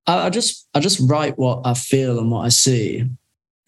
I, 0.07 0.27
I, 0.27 0.31
just 0.31 0.69
I 0.75 0.81
just 0.81 1.01
write 1.09 1.39
what 1.39 1.63
I 1.65 1.75
feel 1.75 2.19
and 2.19 2.31
what 2.31 2.45
I 2.45 2.49
see. 2.49 3.05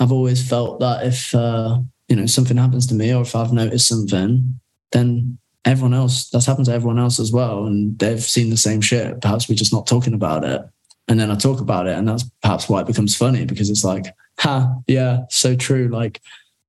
I've 0.00 0.12
always 0.12 0.47
felt 0.47 0.80
that 0.80 1.06
if 1.06 1.35
uh, 1.35 1.78
you 2.09 2.16
know 2.16 2.26
something 2.26 2.56
happens 2.56 2.87
to 2.88 2.94
me 2.94 3.14
or 3.14 3.23
if 3.23 3.35
I've 3.35 3.52
noticed 3.52 3.88
something, 3.88 4.61
then 4.92 5.38
everyone 5.64 5.94
else 5.94 6.28
that's 6.30 6.47
happened 6.47 6.66
to 6.66 6.73
everyone 6.73 6.99
else 6.99 7.21
as 7.21 7.32
well, 7.32 7.66
and 7.66 7.99
they've 7.99 8.23
seen 8.23 8.50
the 8.50 8.56
same 8.56 8.80
shit. 8.80 9.21
Perhaps 9.21 9.49
we're 9.49 9.54
just 9.54 9.73
not 9.73 9.87
talking 9.87 10.14
about 10.14 10.44
it. 10.44 10.62
And 11.09 11.18
then 11.18 11.30
I 11.30 11.35
talk 11.35 11.61
about 11.61 11.87
it, 11.87 11.97
and 11.97 12.09
that's 12.09 12.25
perhaps 12.42 12.68
why 12.68 12.80
it 12.80 12.87
becomes 12.87 13.16
funny 13.16 13.44
because 13.44 13.71
it's 13.71 13.85
like, 13.85 14.06
ha, 14.38 14.75
yeah, 14.87 15.23
so 15.30 15.56
true. 15.56 15.88
Like 15.88 16.21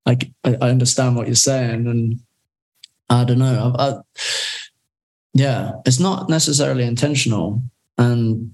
like 0.05 0.31
I, 0.43 0.55
I 0.61 0.69
understand 0.69 1.15
what 1.15 1.27
you're 1.27 1.35
saying, 1.35 1.87
and 1.87 2.19
I 3.09 3.23
don't 3.23 3.39
know. 3.39 3.73
I, 3.77 3.89
I, 3.89 3.93
yeah, 5.33 5.71
it's 5.85 5.99
not 5.99 6.29
necessarily 6.29 6.83
intentional, 6.83 7.63
and 7.97 8.53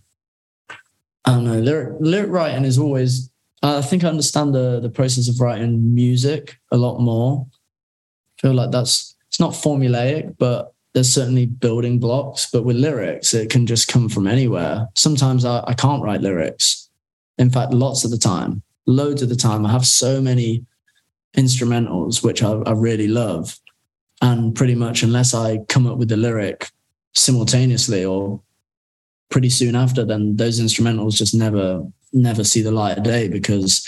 I 1.25 1.31
don't 1.33 1.45
know. 1.45 1.59
Lyric, 1.59 1.97
lyric 1.99 2.31
writing 2.31 2.65
is 2.65 2.77
always. 2.77 3.29
I 3.61 3.81
think 3.81 4.03
I 4.03 4.09
understand 4.09 4.55
the 4.55 4.79
the 4.79 4.89
process 4.89 5.27
of 5.27 5.39
writing 5.39 5.93
music 5.93 6.57
a 6.71 6.77
lot 6.77 6.99
more. 6.99 7.45
I 8.37 8.41
feel 8.41 8.53
like 8.53 8.71
that's 8.71 9.15
it's 9.27 9.39
not 9.39 9.51
formulaic, 9.51 10.35
but 10.37 10.73
there's 10.93 11.13
certainly 11.13 11.45
building 11.45 11.99
blocks. 11.99 12.49
But 12.51 12.63
with 12.63 12.77
lyrics, 12.77 13.33
it 13.33 13.49
can 13.49 13.65
just 13.65 13.87
come 13.87 14.07
from 14.09 14.27
anywhere. 14.27 14.87
Sometimes 14.95 15.45
I, 15.45 15.63
I 15.67 15.73
can't 15.73 16.01
write 16.01 16.21
lyrics. 16.21 16.89
In 17.37 17.49
fact, 17.49 17.73
lots 17.73 18.03
of 18.03 18.11
the 18.11 18.17
time, 18.17 18.63
loads 18.85 19.21
of 19.21 19.29
the 19.29 19.35
time, 19.35 19.65
I 19.65 19.71
have 19.71 19.85
so 19.85 20.21
many 20.21 20.65
instrumentals, 21.37 22.23
which 22.23 22.43
I, 22.43 22.51
I 22.51 22.71
really 22.71 23.07
love. 23.07 23.57
And 24.21 24.53
pretty 24.53 24.75
much, 24.75 25.03
unless 25.03 25.33
I 25.33 25.59
come 25.69 25.87
up 25.87 25.97
with 25.97 26.09
the 26.09 26.17
lyric 26.17 26.69
simultaneously 27.13 28.03
or 28.03 28.41
pretty 29.29 29.49
soon 29.49 29.75
after, 29.75 30.03
then 30.03 30.35
those 30.35 30.59
instrumentals 30.59 31.13
just 31.13 31.33
never, 31.33 31.83
never 32.11 32.43
see 32.43 32.61
the 32.61 32.71
light 32.71 32.97
of 32.97 33.03
day 33.03 33.27
because. 33.27 33.87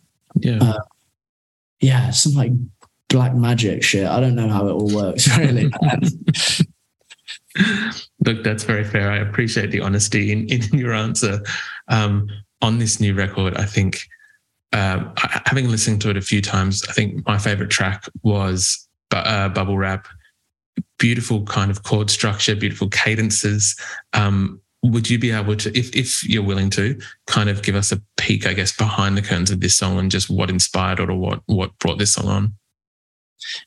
Yeah. 0.39 0.59
Uh, 0.61 0.79
yeah, 1.79 2.09
some 2.11 2.33
like 2.33 2.51
black 3.09 3.33
magic 3.35 3.83
shit. 3.83 4.07
I 4.07 4.19
don't 4.19 4.35
know 4.35 4.47
how 4.49 4.67
it 4.67 4.71
all 4.71 4.93
works 4.93 5.35
really. 5.37 5.71
Look, 8.25 8.43
that's 8.43 8.63
very 8.63 8.83
fair. 8.83 9.11
I 9.11 9.17
appreciate 9.17 9.71
the 9.71 9.81
honesty 9.81 10.31
in, 10.31 10.47
in 10.47 10.61
your 10.77 10.93
answer. 10.93 11.41
Um, 11.87 12.29
on 12.61 12.77
this 12.77 12.99
new 12.99 13.13
record, 13.13 13.57
I 13.57 13.65
think, 13.65 14.07
um, 14.73 15.11
I- 15.17 15.41
having 15.45 15.69
listened 15.69 16.01
to 16.03 16.09
it 16.11 16.17
a 16.17 16.21
few 16.21 16.41
times, 16.41 16.83
I 16.87 16.93
think 16.93 17.25
my 17.27 17.37
favorite 17.37 17.69
track 17.69 18.05
was 18.23 18.87
uh, 19.11 19.49
Bubble 19.49 19.77
Wrap. 19.77 20.07
Beautiful 20.99 21.43
kind 21.45 21.71
of 21.71 21.83
chord 21.83 22.09
structure, 22.09 22.55
beautiful 22.55 22.87
cadences. 22.87 23.75
Um, 24.13 24.61
would 24.83 25.09
you 25.09 25.19
be 25.19 25.31
able 25.31 25.55
to, 25.55 25.77
if 25.77 25.95
if 25.95 26.27
you're 26.27 26.43
willing 26.43 26.69
to, 26.71 26.99
kind 27.27 27.49
of 27.49 27.61
give 27.61 27.75
us 27.75 27.91
a 27.91 28.01
peek, 28.17 28.47
I 28.47 28.53
guess, 28.53 28.75
behind 28.75 29.17
the 29.17 29.21
curtains 29.21 29.51
of 29.51 29.59
this 29.59 29.77
song 29.77 29.99
and 29.99 30.09
just 30.09 30.29
what 30.29 30.49
inspired 30.49 30.99
it 30.99 31.09
or 31.09 31.15
what 31.15 31.41
what 31.45 31.77
brought 31.79 31.99
this 31.99 32.13
song 32.13 32.27
on? 32.27 32.53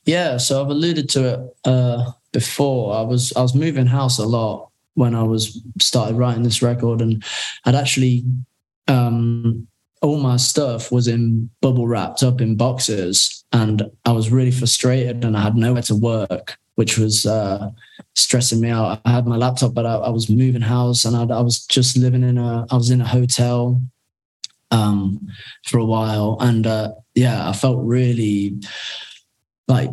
Yeah, 0.05 0.37
so 0.37 0.61
I've 0.61 0.69
alluded 0.69 1.09
to 1.09 1.33
it 1.33 1.57
uh, 1.65 2.11
before. 2.31 2.95
I 2.95 3.01
was 3.01 3.33
I 3.35 3.41
was 3.41 3.55
moving 3.55 3.85
house 3.85 4.17
a 4.19 4.25
lot 4.25 4.69
when 4.95 5.15
I 5.15 5.23
was 5.23 5.61
started 5.79 6.15
writing 6.15 6.43
this 6.43 6.61
record, 6.61 7.01
and 7.01 7.23
I'd 7.65 7.75
actually 7.75 8.25
um, 8.87 9.67
all 10.01 10.19
my 10.19 10.37
stuff 10.37 10.91
was 10.91 11.07
in 11.07 11.49
bubble 11.61 11.87
wrapped 11.87 12.23
up 12.23 12.41
in 12.41 12.55
boxes, 12.55 13.43
and 13.53 13.89
I 14.05 14.11
was 14.11 14.31
really 14.31 14.51
frustrated, 14.51 15.23
and 15.23 15.37
I 15.37 15.41
had 15.41 15.55
nowhere 15.55 15.81
to 15.83 15.95
work, 15.95 16.57
which 16.75 16.97
was 16.97 17.25
uh, 17.25 17.69
stressing 18.13 18.61
me 18.61 18.69
out. 18.69 19.01
I 19.05 19.11
had 19.11 19.27
my 19.27 19.37
laptop, 19.37 19.73
but 19.73 19.85
I, 19.85 19.95
I 19.95 20.09
was 20.09 20.29
moving 20.29 20.61
house, 20.61 21.05
and 21.05 21.15
I, 21.15 21.23
I 21.35 21.41
was 21.41 21.65
just 21.65 21.97
living 21.97 22.23
in 22.23 22.37
a 22.37 22.65
I 22.69 22.75
was 22.75 22.89
in 22.91 23.01
a 23.01 23.07
hotel 23.07 23.81
um, 24.71 25.27
for 25.67 25.77
a 25.77 25.85
while, 25.85 26.37
and 26.39 26.67
uh, 26.67 26.91
yeah, 27.13 27.49
I 27.49 27.53
felt 27.53 27.83
really 27.83 28.59
like 29.67 29.89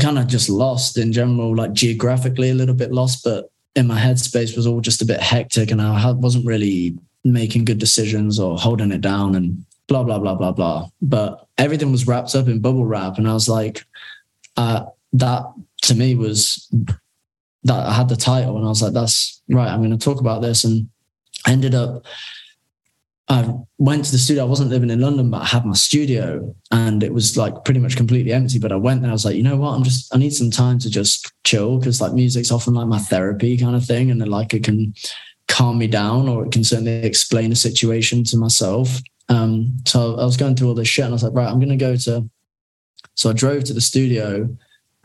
kind 0.00 0.18
of 0.18 0.26
just 0.26 0.48
lost 0.48 0.98
in 0.98 1.12
general, 1.12 1.54
like 1.54 1.72
geographically 1.72 2.50
a 2.50 2.54
little 2.54 2.74
bit 2.74 2.92
lost, 2.92 3.24
but 3.24 3.50
in 3.74 3.86
my 3.86 3.98
headspace 3.98 4.56
was 4.56 4.66
all 4.66 4.80
just 4.80 5.02
a 5.02 5.06
bit 5.06 5.20
hectic 5.20 5.70
and 5.70 5.80
I 5.80 6.10
wasn't 6.12 6.46
really 6.46 6.96
making 7.24 7.64
good 7.64 7.78
decisions 7.78 8.38
or 8.38 8.58
holding 8.58 8.92
it 8.92 9.00
down 9.00 9.34
and 9.34 9.64
blah, 9.86 10.02
blah, 10.02 10.18
blah, 10.18 10.34
blah, 10.34 10.52
blah. 10.52 10.88
But 11.02 11.46
everything 11.58 11.92
was 11.92 12.06
wrapped 12.06 12.34
up 12.34 12.48
in 12.48 12.60
bubble 12.60 12.86
wrap. 12.86 13.18
And 13.18 13.28
I 13.28 13.34
was 13.34 13.48
like, 13.48 13.84
uh, 14.56 14.86
that 15.18 15.44
to 15.82 15.94
me 15.94 16.14
was 16.14 16.68
that 17.64 17.86
I 17.86 17.92
had 17.92 18.08
the 18.08 18.16
title 18.16 18.56
and 18.56 18.64
I 18.64 18.68
was 18.68 18.82
like, 18.82 18.92
that's 18.92 19.42
right. 19.50 19.68
I'm 19.68 19.80
going 19.80 19.96
to 19.96 20.04
talk 20.04 20.20
about 20.20 20.42
this. 20.42 20.64
And 20.64 20.88
I 21.46 21.52
ended 21.52 21.74
up 21.74 22.04
I 23.28 23.52
went 23.78 24.04
to 24.04 24.12
the 24.12 24.18
studio. 24.18 24.44
I 24.44 24.48
wasn't 24.48 24.70
living 24.70 24.90
in 24.90 25.00
London, 25.00 25.30
but 25.30 25.42
I 25.42 25.46
had 25.46 25.66
my 25.66 25.74
studio 25.74 26.54
and 26.70 27.02
it 27.02 27.12
was 27.12 27.36
like 27.36 27.64
pretty 27.64 27.80
much 27.80 27.96
completely 27.96 28.32
empty. 28.32 28.60
But 28.60 28.70
I 28.70 28.76
went 28.76 29.02
there, 29.02 29.10
I 29.10 29.12
was 29.12 29.24
like, 29.24 29.34
you 29.34 29.42
know 29.42 29.56
what? 29.56 29.72
I'm 29.72 29.82
just, 29.82 30.14
I 30.14 30.18
need 30.18 30.32
some 30.32 30.50
time 30.50 30.78
to 30.80 30.90
just 30.90 31.32
chill 31.42 31.78
because 31.78 32.00
like 32.00 32.12
music's 32.12 32.52
often 32.52 32.74
like 32.74 32.86
my 32.86 32.98
therapy 32.98 33.58
kind 33.58 33.74
of 33.74 33.84
thing. 33.84 34.12
And 34.12 34.20
then 34.20 34.30
like 34.30 34.54
it 34.54 34.62
can 34.62 34.94
calm 35.48 35.78
me 35.78 35.88
down 35.88 36.28
or 36.28 36.46
it 36.46 36.52
can 36.52 36.62
certainly 36.62 37.02
explain 37.02 37.50
a 37.50 37.56
situation 37.56 38.22
to 38.24 38.36
myself. 38.36 39.00
Um, 39.28 39.76
so 39.86 40.16
I 40.18 40.24
was 40.24 40.36
going 40.36 40.54
through 40.54 40.68
all 40.68 40.74
this 40.74 40.86
shit 40.86 41.04
and 41.04 41.12
I 41.12 41.16
was 41.16 41.24
like, 41.24 41.34
right, 41.34 41.48
I'm 41.48 41.58
going 41.58 41.68
to 41.70 41.76
go 41.76 41.96
to, 41.96 42.30
so 43.14 43.30
I 43.30 43.32
drove 43.32 43.64
to 43.64 43.72
the 43.72 43.80
studio 43.80 44.48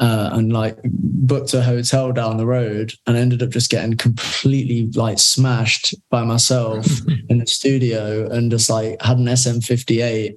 uh, 0.01 0.31
and 0.33 0.51
like 0.51 0.79
booked 0.83 1.53
a 1.53 1.61
hotel 1.61 2.11
down 2.11 2.37
the 2.37 2.45
road 2.45 2.91
and 3.05 3.15
ended 3.15 3.43
up 3.43 3.51
just 3.51 3.69
getting 3.69 3.95
completely 3.95 4.87
like 4.99 5.19
smashed 5.19 5.93
by 6.09 6.23
myself 6.23 6.87
in 7.29 7.37
the 7.37 7.45
studio 7.45 8.27
and 8.31 8.49
just 8.49 8.67
like 8.67 8.99
had 9.01 9.19
an 9.19 9.25
SM58 9.25 10.35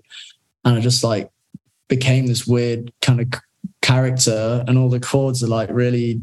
and 0.66 0.76
I 0.76 0.80
just 0.80 1.02
like 1.02 1.30
became 1.88 2.26
this 2.26 2.46
weird 2.46 2.92
kind 3.00 3.20
of 3.20 3.28
character 3.80 4.62
and 4.68 4.76
all 4.76 4.90
the 4.90 5.00
chords 5.00 5.42
are 5.42 5.48
like 5.48 5.70
really 5.72 6.20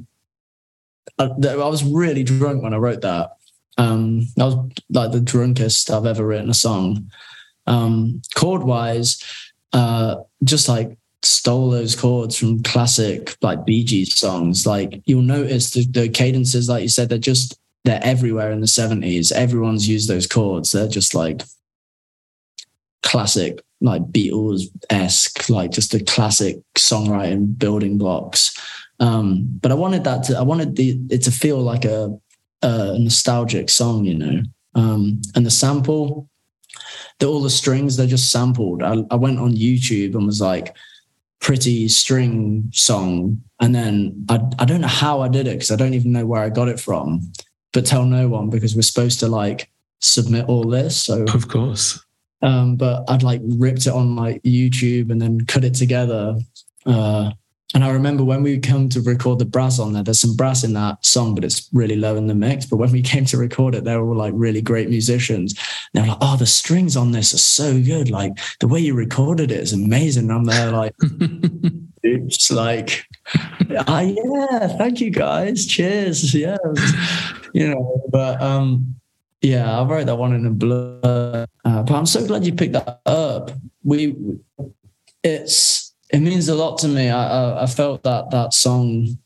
I, 1.17 1.23
I 1.23 1.56
was 1.56 1.84
really 1.84 2.23
drunk 2.23 2.62
when 2.62 2.75
I 2.75 2.77
wrote 2.77 3.01
that. 3.01 3.32
Um 3.80 4.27
that 4.36 4.45
was 4.45 4.56
like 4.91 5.12
the 5.12 5.19
drunkest 5.19 5.89
I've 5.89 6.06
ever 6.06 6.25
written 6.25 6.51
a 6.51 6.54
song. 6.54 7.10
Um 7.65 8.21
chord 8.36 8.62
wise 8.62 9.19
uh 9.73 10.17
just 10.43 10.69
like 10.69 10.95
stole 11.23 11.69
those 11.69 11.95
chords 11.95 12.38
from 12.38 12.63
classic 12.63 13.36
like 13.41 13.65
Bee 13.65 13.84
Gees 13.84 14.17
songs. 14.17 14.65
Like 14.65 15.01
you'll 15.05 15.21
notice 15.21 15.71
the, 15.71 15.86
the 15.86 16.10
cadences, 16.10 16.69
like 16.69 16.84
you 16.84 16.89
said, 16.89 17.10
they're 17.10 17.17
just 17.17 17.60
they're 17.84 18.03
everywhere 18.03 18.51
in 18.51 18.62
the 18.62 18.67
70s. 18.67 19.31
Everyone's 19.31 19.88
used 19.88 20.07
those 20.07 20.27
chords. 20.27 20.71
They're 20.71 20.88
just 20.88 21.15
like 21.15 21.41
classic, 23.03 23.62
like 23.81 24.03
Beatles 24.12 24.65
esque, 24.89 25.49
like 25.49 25.71
just 25.71 25.93
a 25.93 26.03
classic 26.03 26.57
songwriting 26.75 27.57
building 27.57 27.97
blocks. 27.97 28.55
Um, 28.99 29.47
but 29.62 29.71
I 29.71 29.75
wanted 29.75 30.03
that 30.03 30.23
to 30.25 30.38
I 30.38 30.43
wanted 30.43 30.75
the 30.75 30.99
it 31.10 31.23
to 31.23 31.31
feel 31.31 31.57
like 31.57 31.86
a, 31.86 32.15
a 32.62 32.99
nostalgic 32.99 33.69
song, 33.69 34.05
you 34.05 34.15
know. 34.15 34.41
Um, 34.75 35.21
and 35.36 35.45
the 35.45 35.51
sample, 35.51 36.29
the, 37.19 37.25
all 37.25 37.41
the 37.41 37.49
strings, 37.49 37.97
they're 37.97 38.07
just 38.07 38.31
sampled. 38.31 38.84
I, 38.84 39.03
I 39.10 39.15
went 39.15 39.39
on 39.39 39.53
YouTube 39.53 40.15
and 40.15 40.25
was 40.25 40.39
like, 40.39 40.75
pretty 41.41 41.88
string 41.89 42.69
song. 42.71 43.41
And 43.60 43.75
then 43.75 44.25
I, 44.30 44.39
I 44.60 44.65
don't 44.65 44.82
know 44.82 44.88
how 44.88 45.21
I 45.21 45.27
did 45.27 45.47
it 45.47 45.54
because 45.54 45.71
I 45.71 45.75
don't 45.75 45.93
even 45.95 46.12
know 46.12 46.25
where 46.25 46.41
I 46.41 46.49
got 46.49 46.69
it 46.69 46.80
from, 46.80 47.32
but 47.73 47.86
tell 47.86 48.06
no 48.06 48.27
one 48.30 48.49
because 48.49 48.75
we're 48.75 48.82
supposed 48.84 49.19
to 49.21 49.27
like 49.27 49.69
submit 49.99 50.45
all 50.47 50.63
this. 50.63 50.95
So, 51.01 51.23
Of 51.34 51.47
course. 51.47 51.99
um, 52.41 52.75
but 52.75 53.04
I'd 53.10 53.23
like 53.23 53.41
ripped 53.43 53.86
it 53.88 53.93
on 53.93 54.15
like 54.15 54.41
YouTube 54.43 55.12
and 55.12 55.21
then 55.21 55.45
cut 55.45 55.63
it 55.63 55.73
together. 55.73 56.38
Uh, 56.86 57.32
and 57.73 57.86
I 57.86 57.89
remember 57.91 58.23
when 58.23 58.43
we 58.43 58.60
come 58.60 58.89
to 58.89 59.01
record 59.01 59.39
the 59.39 59.45
brass 59.45 59.79
on 59.79 59.93
there, 59.93 60.03
there's 60.03 60.19
some 60.19 60.36
brass 60.36 60.63
in 60.63 60.73
that 60.73 61.05
song, 61.05 61.36
but 61.36 61.45
it's 61.45 61.69
really 61.71 61.95
low 61.95 62.17
in 62.17 62.27
the 62.27 62.36
mix. 62.36 62.65
But 62.65 62.77
when 62.77 62.91
we 62.91 63.01
came 63.12 63.25
to 63.25 63.38
record 63.38 63.75
it, 63.75 63.86
they 63.86 63.95
were 63.95 64.10
all 64.10 64.15
like 64.15 64.34
really 64.36 64.62
great 64.62 64.89
musicians. 64.89 65.57
They 65.93 66.01
were 66.01 66.07
like, 66.07 66.17
oh, 66.21 66.36
the 66.38 66.45
strings 66.45 66.97
on 66.97 67.12
this 67.12 67.34
are 67.34 67.38
so 67.38 67.81
good. 67.81 68.10
Like 68.10 68.34
the 68.60 68.67
way 68.67 68.79
you 68.79 68.93
recorded 68.93 69.51
it 69.51 69.60
is 69.60 69.73
amazing. 69.73 70.29
And 70.29 70.34
I'm 70.34 70.45
there 70.45 70.71
like, 70.71 70.95
it's 72.03 72.51
like, 72.51 73.05
ah, 73.88 74.01
yeah, 74.01 74.67
thank 74.77 74.99
you 74.99 75.10
guys. 75.10 75.65
Cheers. 75.65 76.34
Yeah. 76.34 76.57
You 77.53 77.69
know, 77.69 78.03
but 78.10 78.41
um, 78.41 78.95
yeah, 79.41 79.79
I 79.79 79.84
wrote 79.84 80.07
that 80.07 80.17
one 80.17 80.34
in 80.34 80.45
a 80.45 80.51
blur. 80.51 81.45
Uh, 81.63 81.84
but 81.84 81.91
I'm 81.91 82.05
so 82.05 82.25
glad 82.25 82.45
you 82.45 82.53
picked 82.53 82.73
that 82.73 82.99
up. 83.05 83.51
We, 83.84 84.15
it's, 85.23 85.90
it 86.12 86.19
means 86.19 86.50
a 86.50 86.56
lot 86.56 86.78
to 86.80 86.88
me. 86.88 87.10
I, 87.10 87.24
I, 87.24 87.63
I 87.63 87.65
felt 87.65 88.04
that 88.04 88.32
that 88.32 88.54
song 88.54 89.17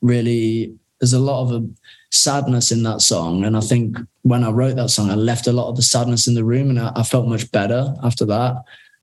really, 0.00 0.74
there's 1.00 1.12
a 1.12 1.18
lot 1.18 1.42
of 1.42 1.52
a 1.52 1.68
sadness 2.10 2.72
in 2.72 2.82
that 2.84 3.02
song. 3.02 3.44
And 3.44 3.56
I 3.56 3.60
think 3.60 3.98
when 4.22 4.42
I 4.42 4.50
wrote 4.50 4.76
that 4.76 4.90
song, 4.90 5.10
I 5.10 5.14
left 5.14 5.46
a 5.46 5.52
lot 5.52 5.68
of 5.68 5.76
the 5.76 5.82
sadness 5.82 6.26
in 6.26 6.34
the 6.34 6.44
room 6.44 6.70
and 6.70 6.80
I, 6.80 6.92
I 6.96 7.02
felt 7.02 7.28
much 7.28 7.50
better 7.52 7.94
after 8.02 8.24
that. 8.26 8.56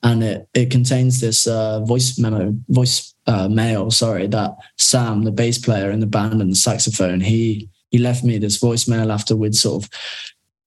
And 0.04 0.24
it, 0.24 0.48
it 0.56 0.72
contains 0.72 1.20
this 1.20 1.46
uh, 1.46 1.82
voice 1.82 2.18
memo, 2.18 2.56
voice 2.70 3.14
uh, 3.28 3.48
mail, 3.48 3.92
sorry, 3.92 4.26
that 4.28 4.56
Sam, 4.78 5.24
the 5.24 5.32
bass 5.32 5.60
player 5.60 5.92
in 5.92 6.00
the 6.00 6.08
band 6.08 6.42
and 6.42 6.52
the 6.52 6.56
saxophone, 6.56 7.22
he, 7.22 7.70
he 7.92 8.00
left 8.00 8.24
me 8.24 8.40
this 8.40 8.60
voicemail 8.60 9.14
after 9.14 9.36
we'd 9.36 9.54
sort 9.54 9.84
of, 9.84 9.90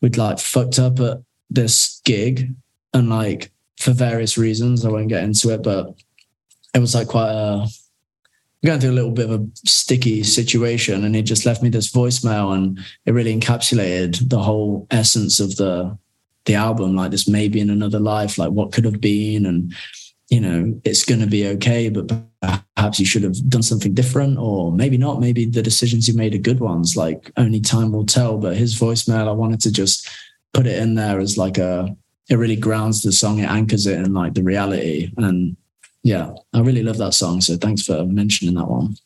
we'd 0.01 0.17
like 0.17 0.39
fucked 0.39 0.79
up 0.79 1.01
at 1.01 1.19
this 1.51 2.01
gig 2.05 2.55
and 2.93 3.11
like 3.11 3.51
for 3.81 3.91
various 3.91 4.39
reasons, 4.39 4.85
I 4.85 4.91
won't 4.91 5.09
get 5.09 5.25
into 5.25 5.53
it, 5.53 5.63
but 5.65 5.95
it 6.75 6.81
was 6.81 6.95
like 6.95 7.09
quite 7.09 7.31
a 7.31 7.67
going 8.65 8.81
through 8.81 8.93
a 8.93 8.93
little 8.93 9.11
bit 9.11 9.29
of 9.29 9.41
a 9.41 9.47
sticky 9.67 10.23
situation 10.23 11.05
and 11.05 11.15
he 11.15 11.23
just 11.23 11.45
left 11.45 11.63
me 11.63 11.69
this 11.69 11.93
voicemail 11.93 12.55
and 12.55 12.79
it 13.05 13.13
really 13.13 13.39
encapsulated 13.39 14.29
the 14.31 14.39
whole 14.39 14.87
essence 14.91 15.39
of 15.39 15.57
the 15.57 15.97
the 16.47 16.55
album 16.55 16.97
like 16.97 17.11
this 17.11 17.29
maybe 17.29 17.61
in 17.61 17.71
another 17.71 18.01
life 18.01 18.39
like 18.39 18.51
what 18.51 18.73
could 18.73 18.85
have 18.85 19.01
been 19.01 19.45
and 19.45 19.75
you 20.31 20.41
know 20.41 20.81
it's 20.85 21.05
going 21.05 21.21
to 21.21 21.27
be 21.27 21.47
okay 21.47 21.91
but 21.91 22.11
perhaps 22.77 22.99
you 22.99 23.05
should 23.05 23.23
have 23.23 23.37
done 23.51 23.63
something 23.63 23.93
different 23.93 24.39
or 24.39 24.73
maybe 24.73 24.97
not 24.97 25.21
maybe 25.21 25.45
the 25.45 25.63
decisions 25.63 26.09
you 26.09 26.15
made 26.15 26.35
are 26.35 26.39
good 26.39 26.61
ones 26.61 26.97
like 26.97 27.31
only 27.37 27.61
time 27.61 27.93
will 27.93 28.07
tell 28.07 28.39
but 28.39 28.57
his 28.57 28.79
voicemail 28.79 29.29
i 29.29 29.33
wanted 29.33 29.61
to 29.61 29.71
just 29.71 30.09
put 30.55 30.67
it 30.67 30.79
in 30.79 30.95
there 30.95 31.21
as 31.21 31.37
like 31.37 31.59
a 31.59 31.95
it 32.29 32.37
really 32.37 32.57
grounds 32.57 33.03
the 33.03 33.13
song. 33.13 33.39
It 33.39 33.49
anchors 33.51 33.87
it 33.87 33.99
in 33.99 34.15
like 34.15 34.35
the 34.35 34.43
reality. 34.43 35.13
And 35.17 35.57
yeah, 36.05 36.33
I 36.53 36.61
really 36.61 36.83
love 36.83 36.99
that 36.99 37.15
song. 37.15 37.41
So 37.41 37.57
thanks 37.57 37.83
for 37.83 38.05
mentioning 38.05 38.55
that 38.55 38.69
one. 38.69 38.97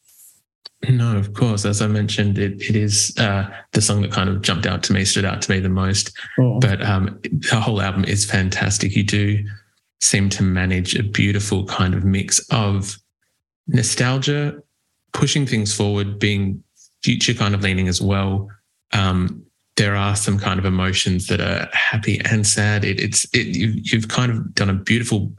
No, 0.88 1.16
of 1.16 1.32
course. 1.32 1.64
As 1.64 1.80
I 1.80 1.86
mentioned, 1.86 2.38
it 2.38 2.60
it 2.60 2.76
is 2.76 3.14
uh, 3.18 3.48
the 3.72 3.80
song 3.80 4.02
that 4.02 4.12
kind 4.12 4.28
of 4.28 4.42
jumped 4.42 4.66
out 4.66 4.82
to 4.84 4.92
me, 4.92 5.04
stood 5.04 5.24
out 5.24 5.40
to 5.42 5.50
me 5.50 5.60
the 5.60 5.68
most. 5.68 6.12
Oh. 6.38 6.58
But 6.60 6.82
um, 6.82 7.18
the 7.22 7.60
whole 7.60 7.80
album 7.80 8.04
is 8.04 8.24
fantastic. 8.24 8.94
You 8.94 9.04
do 9.04 9.44
seem 10.00 10.28
to 10.30 10.42
manage 10.42 10.96
a 10.96 11.02
beautiful 11.02 11.64
kind 11.66 11.94
of 11.94 12.04
mix 12.04 12.40
of 12.50 12.96
nostalgia, 13.66 14.60
pushing 15.12 15.46
things 15.46 15.74
forward, 15.74 16.18
being 16.18 16.62
future 17.02 17.34
kind 17.34 17.54
of 17.54 17.62
leaning 17.62 17.88
as 17.88 18.00
well. 18.00 18.48
Um, 18.92 19.44
there 19.76 19.94
are 19.94 20.16
some 20.16 20.38
kind 20.38 20.58
of 20.58 20.64
emotions 20.64 21.28
that 21.28 21.40
are 21.40 21.68
happy 21.72 22.20
and 22.24 22.44
sad. 22.44 22.84
It, 22.84 23.00
it's 23.00 23.24
it, 23.32 23.48
you, 23.56 23.74
you've 23.76 24.08
kind 24.08 24.32
of 24.32 24.54
done 24.54 24.70
a 24.70 24.74
beautiful 24.74 25.32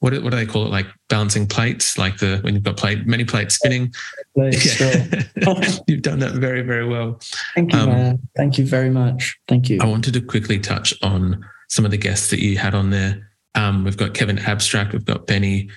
what 0.00 0.10
do- 0.10 0.22
what 0.22 0.30
do 0.30 0.36
they 0.36 0.46
call 0.46 0.64
it 0.66 0.70
like 0.70 0.86
balancing 1.08 1.46
plates 1.46 1.96
like 1.96 2.18
the 2.18 2.38
when 2.42 2.54
you've 2.54 2.62
got 2.62 2.76
plate 2.76 3.06
many 3.06 3.24
plates 3.24 3.54
spinning. 3.54 3.92
Sure. 4.52 4.90
you've 5.86 6.02
done 6.02 6.18
that 6.20 6.32
very 6.34 6.62
very 6.62 6.86
well. 6.86 7.20
Thank 7.54 7.72
you, 7.72 7.78
Um, 7.78 7.88
man. 7.88 8.18
Thank 8.36 8.58
you 8.58 8.66
very 8.66 8.90
much. 8.90 9.38
Thank 9.48 9.68
you. 9.68 9.78
I 9.80 9.86
wanted 9.86 10.14
to 10.14 10.20
quickly 10.20 10.58
touch 10.58 10.92
on 11.02 11.44
some 11.68 11.84
of 11.84 11.90
the 11.90 11.96
guests 11.98 12.30
that 12.30 12.40
you 12.40 12.58
had 12.58 12.74
on 12.74 12.90
there. 12.90 13.30
Um, 13.54 13.84
we've 13.84 13.96
got 13.96 14.14
Kevin 14.14 14.38
Abstract, 14.38 14.92
we've 14.92 15.04
got 15.04 15.26
BENEE. 15.26 15.70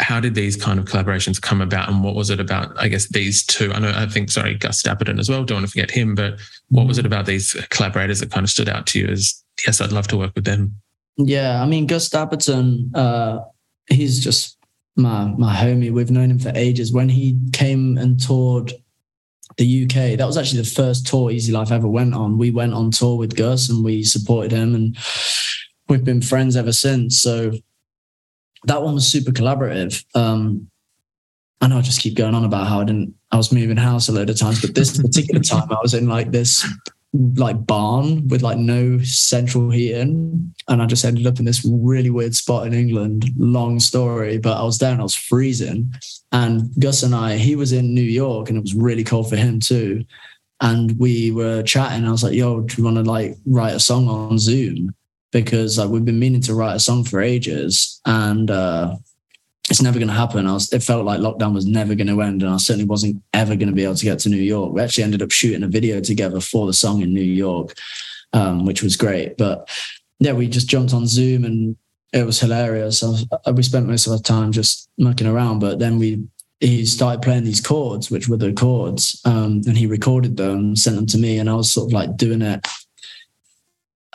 How 0.00 0.18
did 0.18 0.34
these 0.34 0.56
kind 0.56 0.78
of 0.80 0.86
collaborations 0.86 1.40
come 1.40 1.60
about, 1.60 1.88
and 1.88 2.02
what 2.02 2.16
was 2.16 2.28
it 2.28 2.40
about? 2.40 2.76
I 2.78 2.88
guess 2.88 3.06
these 3.08 3.46
two. 3.46 3.72
I 3.72 3.78
know, 3.78 3.92
I 3.94 4.06
think, 4.06 4.28
sorry, 4.30 4.54
Gus 4.56 4.82
Dapperton 4.82 5.20
as 5.20 5.30
well. 5.30 5.44
Don't 5.44 5.58
want 5.58 5.66
to 5.66 5.70
forget 5.70 5.90
him, 5.92 6.16
but 6.16 6.40
what 6.68 6.88
was 6.88 6.98
it 6.98 7.06
about 7.06 7.26
these 7.26 7.52
collaborators 7.70 8.18
that 8.20 8.32
kind 8.32 8.42
of 8.44 8.50
stood 8.50 8.68
out 8.68 8.86
to 8.88 8.98
you 8.98 9.06
as 9.06 9.42
yes, 9.64 9.80
I'd 9.80 9.92
love 9.92 10.08
to 10.08 10.16
work 10.16 10.32
with 10.34 10.44
them. 10.44 10.76
Yeah, 11.16 11.62
I 11.62 11.66
mean 11.66 11.86
Gus 11.86 12.08
Dapperton, 12.08 12.90
uh, 12.96 13.38
he's 13.88 14.22
just 14.22 14.58
my 14.96 15.26
my 15.36 15.54
homie. 15.54 15.92
We've 15.92 16.10
known 16.10 16.30
him 16.30 16.38
for 16.38 16.52
ages. 16.54 16.92
When 16.92 17.08
he 17.08 17.38
came 17.52 17.98
and 17.98 18.20
toured 18.20 18.72
the 19.56 19.84
UK, 19.84 20.18
that 20.18 20.26
was 20.26 20.36
actually 20.36 20.62
the 20.62 20.68
first 20.68 21.06
tour 21.06 21.30
Easy 21.30 21.52
Life 21.52 21.70
ever 21.70 21.88
went 21.88 22.14
on. 22.14 22.38
We 22.38 22.50
went 22.50 22.74
on 22.74 22.90
tour 22.90 23.16
with 23.16 23.36
Gus 23.36 23.68
and 23.68 23.84
we 23.84 24.02
supported 24.02 24.52
him, 24.52 24.74
and 24.74 24.96
we've 25.88 26.04
been 26.04 26.22
friends 26.22 26.56
ever 26.56 26.72
since. 26.72 27.20
So 27.20 27.52
that 28.64 28.82
one 28.82 28.94
was 28.94 29.06
super 29.06 29.30
collaborative. 29.30 30.04
Um, 30.14 30.68
I 31.60 31.66
know 31.66 31.78
I 31.78 31.82
just 31.82 32.00
keep 32.00 32.14
going 32.14 32.34
on 32.34 32.44
about 32.44 32.66
how 32.66 32.80
I 32.80 32.84
didn't. 32.84 33.14
I 33.30 33.36
was 33.36 33.52
moving 33.52 33.76
house 33.76 34.08
a 34.08 34.12
load 34.12 34.30
of 34.30 34.38
times, 34.38 34.60
but 34.60 34.74
this 34.74 35.00
particular 35.00 35.40
time 35.42 35.70
I 35.70 35.78
was 35.82 35.94
in 35.94 36.08
like 36.08 36.30
this 36.30 36.66
like 37.14 37.64
barn 37.64 38.26
with 38.26 38.42
like 38.42 38.58
no 38.58 38.98
central 39.02 39.70
heating 39.70 40.52
and 40.68 40.82
I 40.82 40.86
just 40.86 41.04
ended 41.04 41.28
up 41.28 41.38
in 41.38 41.44
this 41.44 41.64
really 41.64 42.10
weird 42.10 42.34
spot 42.34 42.66
in 42.66 42.74
England. 42.74 43.26
Long 43.36 43.78
story, 43.78 44.38
but 44.38 44.56
I 44.58 44.64
was 44.64 44.78
there 44.78 44.90
and 44.90 45.00
I 45.00 45.04
was 45.04 45.14
freezing. 45.14 45.94
And 46.32 46.70
Gus 46.80 47.04
and 47.04 47.14
I, 47.14 47.36
he 47.36 47.54
was 47.54 47.72
in 47.72 47.94
New 47.94 48.02
York 48.02 48.48
and 48.48 48.58
it 48.58 48.62
was 48.62 48.74
really 48.74 49.04
cold 49.04 49.30
for 49.30 49.36
him 49.36 49.60
too. 49.60 50.04
And 50.60 50.98
we 50.98 51.30
were 51.30 51.62
chatting. 51.62 52.04
I 52.04 52.10
was 52.10 52.24
like, 52.24 52.34
yo, 52.34 52.62
do 52.62 52.74
you 52.76 52.84
want 52.84 52.96
to 52.96 53.02
like 53.02 53.36
write 53.46 53.74
a 53.74 53.80
song 53.80 54.08
on 54.08 54.38
Zoom? 54.38 54.92
Because 55.30 55.78
like 55.78 55.90
we've 55.90 56.04
been 56.04 56.18
meaning 56.18 56.40
to 56.42 56.54
write 56.54 56.76
a 56.76 56.80
song 56.80 57.04
for 57.04 57.20
ages. 57.20 58.00
And 58.06 58.50
uh 58.50 58.96
it's 59.70 59.80
never 59.80 59.98
going 59.98 60.08
to 60.08 60.14
happen. 60.14 60.46
I 60.46 60.52
was, 60.52 60.72
it 60.72 60.82
felt 60.82 61.06
like 61.06 61.20
lockdown 61.20 61.54
was 61.54 61.66
never 61.66 61.94
going 61.94 62.08
to 62.08 62.20
end, 62.20 62.42
and 62.42 62.52
I 62.52 62.58
certainly 62.58 62.86
wasn't 62.86 63.22
ever 63.32 63.56
going 63.56 63.68
to 63.68 63.74
be 63.74 63.84
able 63.84 63.94
to 63.94 64.04
get 64.04 64.18
to 64.20 64.28
New 64.28 64.36
York. 64.36 64.72
We 64.72 64.82
actually 64.82 65.04
ended 65.04 65.22
up 65.22 65.30
shooting 65.30 65.62
a 65.62 65.68
video 65.68 66.00
together 66.00 66.40
for 66.40 66.66
the 66.66 66.72
song 66.72 67.00
in 67.00 67.14
New 67.14 67.22
York, 67.22 67.74
um, 68.32 68.66
which 68.66 68.82
was 68.82 68.96
great. 68.96 69.38
But 69.38 69.68
yeah, 70.18 70.32
we 70.32 70.48
just 70.48 70.68
jumped 70.68 70.92
on 70.92 71.06
Zoom, 71.06 71.44
and 71.44 71.76
it 72.12 72.26
was 72.26 72.40
hilarious. 72.40 73.02
I 73.02 73.08
was, 73.08 73.26
we 73.54 73.62
spent 73.62 73.86
most 73.86 74.06
of 74.06 74.12
our 74.12 74.18
time 74.18 74.52
just 74.52 74.90
mucking 74.98 75.26
around, 75.26 75.60
but 75.60 75.78
then 75.78 75.98
we 75.98 76.26
he 76.60 76.86
started 76.86 77.20
playing 77.20 77.44
these 77.44 77.60
chords, 77.60 78.10
which 78.10 78.28
were 78.28 78.36
the 78.36 78.52
chords, 78.52 79.20
um, 79.24 79.62
and 79.66 79.76
he 79.76 79.86
recorded 79.86 80.36
them, 80.36 80.76
sent 80.76 80.96
them 80.96 81.06
to 81.06 81.18
me, 81.18 81.38
and 81.38 81.50
I 81.50 81.54
was 81.54 81.72
sort 81.72 81.88
of 81.88 81.92
like 81.92 82.16
doing 82.16 82.42
it 82.42 82.66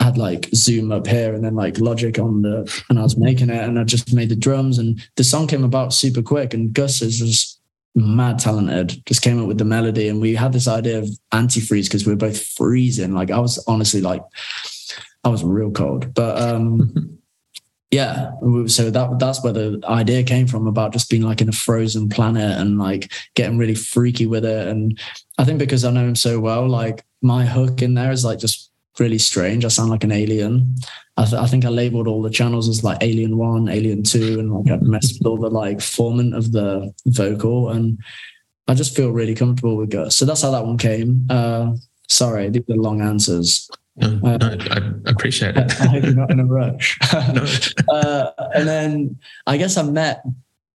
had 0.00 0.16
like 0.16 0.48
Zoom 0.54 0.90
up 0.92 1.06
here 1.06 1.34
and 1.34 1.44
then 1.44 1.54
like 1.54 1.78
Logic 1.78 2.18
on 2.18 2.42
the, 2.42 2.82
and 2.88 2.98
I 2.98 3.02
was 3.02 3.16
making 3.16 3.50
it 3.50 3.62
and 3.62 3.78
I 3.78 3.84
just 3.84 4.14
made 4.14 4.30
the 4.30 4.36
drums 4.36 4.78
and 4.78 5.00
the 5.16 5.24
song 5.24 5.46
came 5.46 5.64
about 5.64 5.92
super 5.92 6.22
quick. 6.22 6.54
And 6.54 6.72
Gus 6.72 7.02
is 7.02 7.18
just 7.18 7.60
mad 7.94 8.38
talented, 8.38 9.04
just 9.06 9.22
came 9.22 9.40
up 9.40 9.48
with 9.48 9.58
the 9.58 9.64
melody. 9.64 10.08
And 10.08 10.20
we 10.20 10.34
had 10.34 10.52
this 10.52 10.68
idea 10.68 10.98
of 10.98 11.08
antifreeze 11.32 11.84
because 11.84 12.06
we 12.06 12.12
were 12.12 12.16
both 12.16 12.42
freezing. 12.42 13.12
Like 13.12 13.30
I 13.30 13.38
was 13.38 13.62
honestly 13.66 14.00
like, 14.00 14.22
I 15.22 15.28
was 15.28 15.44
real 15.44 15.70
cold, 15.70 16.14
but, 16.14 16.40
um, 16.40 17.18
yeah, 17.90 18.30
so 18.66 18.88
that 18.88 19.18
that's 19.18 19.42
where 19.42 19.52
the 19.52 19.80
idea 19.84 20.22
came 20.22 20.46
from 20.46 20.68
about 20.68 20.92
just 20.92 21.10
being 21.10 21.22
like 21.22 21.40
in 21.40 21.48
a 21.48 21.52
frozen 21.52 22.08
planet 22.08 22.58
and 22.58 22.78
like 22.78 23.12
getting 23.34 23.58
really 23.58 23.74
freaky 23.74 24.26
with 24.26 24.44
it. 24.44 24.68
And 24.68 24.98
I 25.38 25.44
think 25.44 25.58
because 25.58 25.84
I 25.84 25.90
know 25.90 26.06
him 26.06 26.14
so 26.14 26.38
well, 26.38 26.68
like 26.68 27.04
my 27.20 27.44
hook 27.44 27.82
in 27.82 27.94
there 27.94 28.12
is 28.12 28.24
like 28.24 28.38
just 28.38 28.69
really 28.98 29.18
strange. 29.18 29.64
I 29.64 29.68
sound 29.68 29.90
like 29.90 30.04
an 30.04 30.12
alien. 30.12 30.74
I, 31.16 31.24
th- 31.24 31.40
I, 31.40 31.46
think 31.46 31.64
I 31.64 31.68
labeled 31.68 32.08
all 32.08 32.22
the 32.22 32.30
channels 32.30 32.68
as 32.68 32.82
like 32.82 33.02
Alien 33.02 33.36
One, 33.36 33.68
Alien 33.68 34.02
Two, 34.02 34.38
and 34.38 34.52
like 34.52 34.72
I 34.72 34.82
messed 34.82 35.18
with 35.18 35.26
all 35.26 35.36
the 35.36 35.50
like 35.50 35.78
formant 35.78 36.36
of 36.36 36.52
the 36.52 36.92
vocal, 37.06 37.70
and 37.70 37.98
I 38.68 38.74
just 38.74 38.96
feel 38.96 39.10
really 39.10 39.34
comfortable 39.34 39.76
with 39.76 39.90
Gus. 39.90 40.16
So 40.16 40.24
that's 40.24 40.42
how 40.42 40.50
that 40.50 40.64
one 40.64 40.78
came. 40.78 41.26
Uh, 41.28 41.74
sorry, 42.08 42.48
these 42.48 42.64
are 42.70 42.76
long 42.76 43.00
answers. 43.00 43.70
No, 43.96 44.18
uh, 44.24 44.36
no, 44.38 44.56
I 44.70 45.10
appreciate 45.10 45.56
it. 45.56 45.80
I, 45.80 45.84
I 45.84 45.88
hope 45.88 46.04
you're 46.04 46.14
not 46.14 46.30
in 46.30 46.40
a 46.40 46.46
rush. 46.46 46.98
no. 47.12 47.46
uh, 47.92 48.30
and 48.54 48.66
then 48.66 49.18
I 49.46 49.56
guess 49.56 49.76
I 49.76 49.82
met 49.82 50.24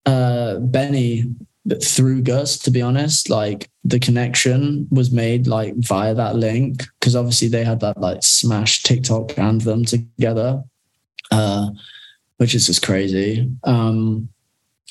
uh, 0.06 0.56
BENEE 0.58 1.34
through 1.82 2.22
Gus, 2.22 2.58
to 2.58 2.70
be 2.70 2.82
honest, 2.82 3.30
like 3.30 3.70
the 3.84 4.00
connection 4.00 4.88
was 4.90 5.10
made 5.12 5.46
like 5.46 5.74
via 5.76 6.14
that 6.14 6.36
link 6.36 6.84
because 6.98 7.14
obviously 7.14 7.48
they 7.48 7.64
had 7.64 7.80
that 7.80 8.00
like 8.00 8.22
smash 8.22 8.82
TikTok 8.82 9.38
anthem 9.38 9.84
together, 9.84 10.62
uh, 11.30 11.70
which 12.38 12.54
is 12.54 12.66
just 12.66 12.84
crazy. 12.84 13.48
Um, 13.64 14.28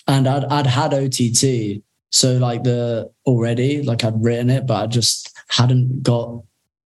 and 0.07 0.27
I'd 0.27 0.45
I'd 0.45 0.67
had 0.67 0.93
OTT, 0.93 1.81
so 2.09 2.33
like 2.37 2.63
the 2.63 3.11
already 3.25 3.83
like 3.83 4.03
I'd 4.03 4.23
written 4.23 4.49
it, 4.49 4.65
but 4.65 4.83
I 4.83 4.87
just 4.87 5.37
hadn't 5.49 6.03
got 6.03 6.43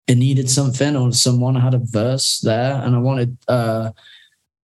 it 0.08 0.16
needed 0.16 0.50
something 0.50 0.96
or 0.96 1.12
someone 1.14 1.56
had 1.56 1.74
a 1.74 1.80
verse 1.80 2.40
there, 2.40 2.82
and 2.84 2.96
I 2.96 3.00
wanted. 3.00 3.38
uh 3.48 3.92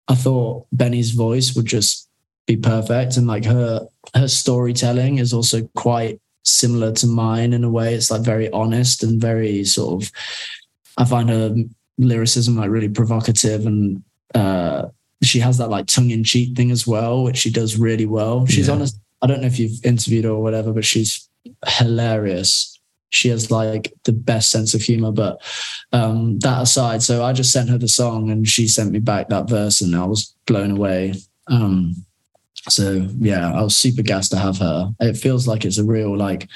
I 0.07 0.15
thought 0.15 0.67
BENEE's 0.75 1.11
voice 1.11 1.55
would 1.55 1.67
just 1.67 2.09
be 2.45 2.57
perfect 2.57 3.15
and 3.15 3.27
like 3.27 3.45
her 3.45 3.87
her 4.15 4.27
storytelling 4.27 5.19
is 5.19 5.33
also 5.33 5.67
quite 5.75 6.19
similar 6.43 6.91
to 6.91 7.07
mine 7.07 7.53
in 7.53 7.63
a 7.63 7.69
way. 7.69 7.93
It's 7.93 8.11
like 8.11 8.21
very 8.21 8.49
honest 8.51 9.03
and 9.03 9.21
very 9.21 9.63
sort 9.63 10.03
of 10.03 10.11
i 10.97 11.05
find 11.05 11.29
her 11.29 11.55
lyricism 11.97 12.57
like 12.57 12.69
really 12.69 12.89
provocative 12.89 13.65
and 13.65 14.03
uh 14.35 14.87
she 15.23 15.39
has 15.39 15.57
that 15.59 15.69
like 15.69 15.85
tongue-in-cheek 15.85 16.55
thing 16.55 16.71
as 16.71 16.87
well 16.87 17.23
which 17.23 17.37
she 17.37 17.51
does 17.51 17.77
really 17.77 18.05
well. 18.05 18.45
She's 18.45 18.67
yeah. 18.67 18.73
honest 18.73 18.99
i 19.21 19.27
don't 19.27 19.41
know 19.41 19.47
if 19.47 19.59
you've 19.59 19.83
interviewed 19.85 20.25
her 20.25 20.31
or 20.31 20.41
whatever 20.41 20.73
but 20.73 20.85
she's 20.85 21.27
hilarious. 21.67 22.67
She 23.09 23.27
has 23.27 23.51
like 23.51 23.93
the 24.05 24.13
best 24.13 24.51
sense 24.51 24.73
of 24.73 24.81
humor 24.81 25.11
but 25.11 25.41
um 25.91 26.39
that 26.39 26.61
aside 26.61 27.03
so 27.03 27.23
i 27.23 27.33
just 27.33 27.51
sent 27.51 27.69
her 27.69 27.77
the 27.77 27.87
song 27.87 28.29
and 28.29 28.47
she 28.47 28.67
sent 28.67 28.91
me 28.91 28.99
back 28.99 29.29
that 29.29 29.49
verse 29.49 29.81
and 29.81 29.95
i 29.95 30.05
was 30.05 30.33
blown 30.45 30.71
away. 30.71 31.13
Um 31.47 32.05
so 32.69 33.07
yeah, 33.19 33.51
I 33.53 33.61
was 33.61 33.75
super 33.75 34.01
gassed 34.01 34.31
to 34.31 34.37
have 34.37 34.57
her. 34.57 34.93
It 34.99 35.17
feels 35.17 35.47
like 35.47 35.65
it's 35.65 35.77
a 35.77 35.83
real 35.83 36.15
like 36.15 36.47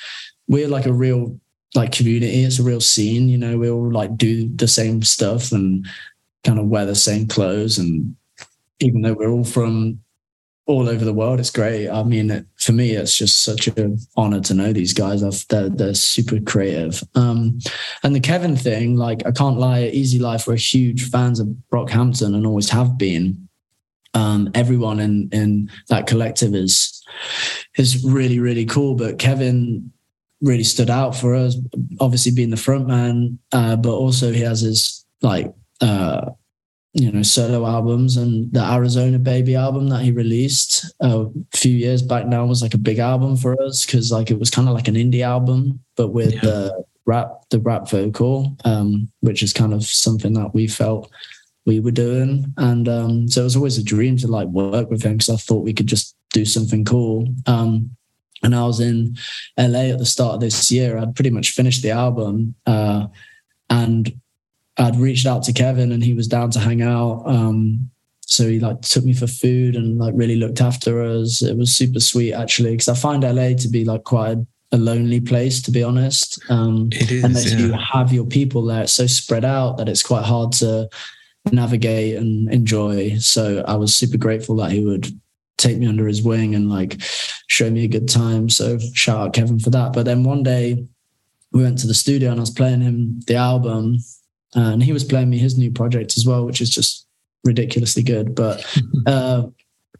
we're 0.47 0.67
like 0.67 0.85
a 0.85 0.93
real 0.93 1.39
like 1.73 1.91
community. 1.91 2.43
It's 2.43 2.59
a 2.59 2.63
real 2.63 2.81
scene. 2.81 3.29
You 3.29 3.37
know, 3.37 3.57
we 3.57 3.69
all 3.69 3.91
like 3.91 4.17
do 4.17 4.49
the 4.55 4.67
same 4.67 5.01
stuff 5.01 5.51
and 5.51 5.85
kind 6.43 6.59
of 6.59 6.67
wear 6.67 6.85
the 6.85 6.95
same 6.95 7.27
clothes. 7.27 7.77
And 7.77 8.15
even 8.79 9.01
though 9.01 9.13
we're 9.13 9.29
all 9.29 9.43
from 9.43 9.99
all 10.67 10.89
over 10.89 11.05
the 11.05 11.13
world, 11.13 11.39
it's 11.39 11.51
great. 11.51 11.89
I 11.89 12.03
mean, 12.03 12.31
it, 12.31 12.45
for 12.57 12.71
me, 12.71 12.91
it's 12.91 13.15
just 13.15 13.43
such 13.43 13.67
an 13.67 13.97
honor 14.15 14.41
to 14.41 14.53
know 14.53 14.73
these 14.73 14.93
guys. 14.93 15.23
I've, 15.23 15.45
they're 15.47 15.69
they're 15.69 15.93
super 15.93 16.39
creative. 16.39 17.03
Um, 17.15 17.59
and 18.03 18.15
the 18.15 18.19
Kevin 18.19 18.55
thing, 18.55 18.95
like 18.95 19.25
I 19.25 19.31
can't 19.31 19.59
lie, 19.59 19.85
Easy 19.85 20.19
Life, 20.19 20.47
we're 20.47 20.55
huge 20.55 21.09
fans 21.09 21.39
of 21.39 21.47
Brockhampton 21.71 22.35
and 22.35 22.45
always 22.45 22.69
have 22.69 22.97
been 22.97 23.44
um, 24.15 24.49
everyone 24.55 24.99
in 24.99 25.29
in 25.31 25.69
that 25.89 26.07
collective 26.07 26.55
is 26.55 27.03
is 27.77 28.03
really 28.03 28.39
really 28.39 28.65
cool. 28.65 28.95
But 28.95 29.19
Kevin 29.19 29.91
really 30.41 30.63
stood 30.63 30.89
out 30.89 31.15
for 31.15 31.35
us, 31.35 31.57
obviously 31.99 32.31
being 32.31 32.49
the 32.49 32.57
front 32.57 32.87
man, 32.87 33.37
uh, 33.51 33.75
but 33.75 33.93
also 33.93 34.31
he 34.31 34.41
has 34.41 34.61
his 34.61 35.05
like 35.21 35.53
uh, 35.81 36.31
you 36.93 37.11
know 37.11 37.23
solo 37.23 37.65
albums 37.65 38.15
and 38.15 38.51
the 38.53 38.63
Arizona 38.63 39.19
Baby 39.19 39.55
album 39.55 39.89
that 39.89 40.01
he 40.01 40.11
released 40.11 40.85
a 41.01 41.27
few 41.53 41.75
years 41.75 42.01
back 42.01 42.25
now 42.25 42.45
was 42.45 42.61
like 42.61 42.73
a 42.73 42.79
big 42.79 42.99
album 42.99 43.35
for 43.35 43.61
us 43.61 43.85
because 43.85 44.11
like 44.11 44.31
it 44.31 44.39
was 44.39 44.49
kind 44.49 44.67
of 44.67 44.73
like 44.73 44.87
an 44.87 44.95
indie 44.95 45.21
album, 45.21 45.79
but 45.97 46.09
with 46.09 46.33
yeah. 46.35 46.41
the 46.41 46.85
rap 47.05 47.43
the 47.49 47.59
rap 47.59 47.89
vocal, 47.89 48.55
um, 48.63 49.11
which 49.19 49.43
is 49.43 49.53
kind 49.53 49.73
of 49.73 49.83
something 49.83 50.33
that 50.33 50.53
we 50.53 50.67
felt 50.67 51.11
we 51.65 51.79
were 51.79 51.91
doing. 51.91 52.53
And 52.57 52.87
um, 52.87 53.27
so 53.27 53.41
it 53.41 53.45
was 53.45 53.55
always 53.55 53.77
a 53.77 53.83
dream 53.83 54.17
to 54.17 54.27
like 54.27 54.47
work 54.47 54.89
with 54.89 55.03
him 55.03 55.13
because 55.13 55.29
I 55.29 55.37
thought 55.37 55.63
we 55.63 55.73
could 55.73 55.87
just 55.87 56.15
do 56.31 56.45
something 56.45 56.85
cool. 56.85 57.27
Um, 57.47 57.95
and 58.43 58.55
I 58.55 58.65
was 58.65 58.79
in 58.79 59.15
LA 59.57 59.91
at 59.91 59.97
the 59.97 60.05
start 60.05 60.35
of 60.35 60.41
this 60.41 60.69
year. 60.71 60.97
I'd 60.97 61.15
pretty 61.15 61.31
much 61.31 61.51
finished 61.51 61.81
the 61.81 61.91
album. 61.91 62.55
Uh, 62.65 63.07
and 63.69 64.19
I'd 64.77 64.97
reached 64.97 65.25
out 65.25 65.43
to 65.43 65.53
Kevin 65.53 65.91
and 65.91 66.03
he 66.03 66.13
was 66.13 66.27
down 66.27 66.51
to 66.51 66.59
hang 66.59 66.81
out. 66.81 67.23
Um, 67.25 67.89
so 68.21 68.47
he 68.47 68.59
like 68.59 68.81
took 68.81 69.05
me 69.05 69.13
for 69.13 69.27
food 69.27 69.75
and 69.75 69.97
like 69.97 70.13
really 70.15 70.35
looked 70.35 70.61
after 70.61 71.01
us. 71.01 71.41
It 71.41 71.57
was 71.57 71.75
super 71.75 71.99
sweet 71.99 72.33
actually 72.33 72.71
because 72.71 72.89
I 72.89 72.95
find 72.95 73.23
LA 73.23 73.53
to 73.53 73.69
be 73.69 73.85
like 73.85 74.03
quite 74.03 74.37
a, 74.71 74.77
lonely 74.77 75.21
place 75.21 75.61
to 75.61 75.71
be 75.71 75.83
honest. 75.83 76.37
Um, 76.49 76.89
It 76.91 77.09
is, 77.09 77.23
unless 77.23 77.53
yeah. 77.53 77.59
you 77.59 77.71
have 77.71 78.11
your 78.11 78.25
people 78.25 78.65
there, 78.65 78.83
it's 78.83 78.93
so 78.93 79.07
spread 79.07 79.45
out 79.45 79.77
that 79.77 79.87
it's 79.87 80.03
quite 80.03 80.25
hard 80.25 80.51
to 80.53 80.89
navigate 81.51 82.17
and 82.17 82.51
enjoy. 82.51 83.17
So 83.17 83.63
I 83.67 83.75
was 83.75 83.95
super 83.95 84.17
grateful 84.17 84.55
that 84.57 84.71
he 84.71 84.83
would 84.83 85.07
take 85.57 85.77
me 85.77 85.87
under 85.87 86.07
his 86.07 86.21
wing 86.21 86.53
and 86.55 86.69
like 86.69 86.97
show 87.47 87.69
me 87.69 87.85
a 87.85 87.87
good 87.87 88.09
time. 88.09 88.49
So 88.49 88.77
shout 88.93 89.19
out 89.19 89.33
Kevin 89.33 89.59
for 89.59 89.69
that. 89.69 89.93
But 89.93 90.05
then 90.05 90.23
one 90.23 90.43
day 90.43 90.85
we 91.51 91.63
went 91.63 91.79
to 91.79 91.87
the 91.87 91.93
studio 91.93 92.31
and 92.31 92.39
I 92.39 92.41
was 92.41 92.49
playing 92.49 92.81
him 92.81 93.21
the 93.27 93.35
album 93.35 93.97
and 94.53 94.83
he 94.83 94.91
was 94.91 95.03
playing 95.03 95.29
me 95.29 95.37
his 95.37 95.57
new 95.57 95.71
project 95.71 96.17
as 96.17 96.25
well, 96.25 96.45
which 96.45 96.61
is 96.61 96.69
just 96.69 97.07
ridiculously 97.43 98.03
good. 98.03 98.35
But 98.35 98.65
uh, 99.05 99.47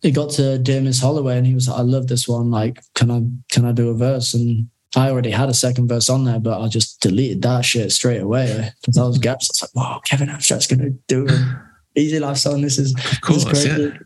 it 0.01 0.11
got 0.11 0.31
to 0.31 0.57
Dear 0.57 0.81
Miss 0.81 1.01
Holloway 1.01 1.37
and 1.37 1.47
he 1.47 1.53
was 1.53 1.67
like, 1.67 1.79
I 1.79 1.83
love 1.83 2.07
this 2.07 2.27
one. 2.27 2.51
Like, 2.51 2.81
can 2.93 3.11
I 3.11 3.21
can 3.49 3.65
I 3.65 3.71
do 3.71 3.89
a 3.89 3.93
verse? 3.93 4.33
And 4.33 4.69
I 4.95 5.09
already 5.09 5.31
had 5.31 5.49
a 5.49 5.53
second 5.53 5.87
verse 5.87 6.09
on 6.09 6.23
there, 6.23 6.39
but 6.39 6.61
I 6.61 6.67
just 6.67 6.99
deleted 7.01 7.41
that 7.41 7.65
shit 7.65 7.91
straight 7.91 8.21
away 8.21 8.71
because 8.81 8.97
I 8.97 9.03
was 9.05 9.17
gaps. 9.17 9.49
I 9.49 9.65
was 9.65 9.75
like, 9.75 9.83
wow, 9.83 10.01
Kevin 10.05 10.29
Abstract's 10.29 10.67
gonna 10.67 10.91
do 11.07 11.27
an 11.27 11.59
easy 11.95 12.19
life 12.19 12.37
song. 12.37 12.61
This 12.61 12.77
is, 12.79 12.93
Of 12.93 13.21
course, 13.21 13.43
this 13.45 13.65
is 13.65 13.67
crazy. 13.75 13.83
yeah. 13.93 13.97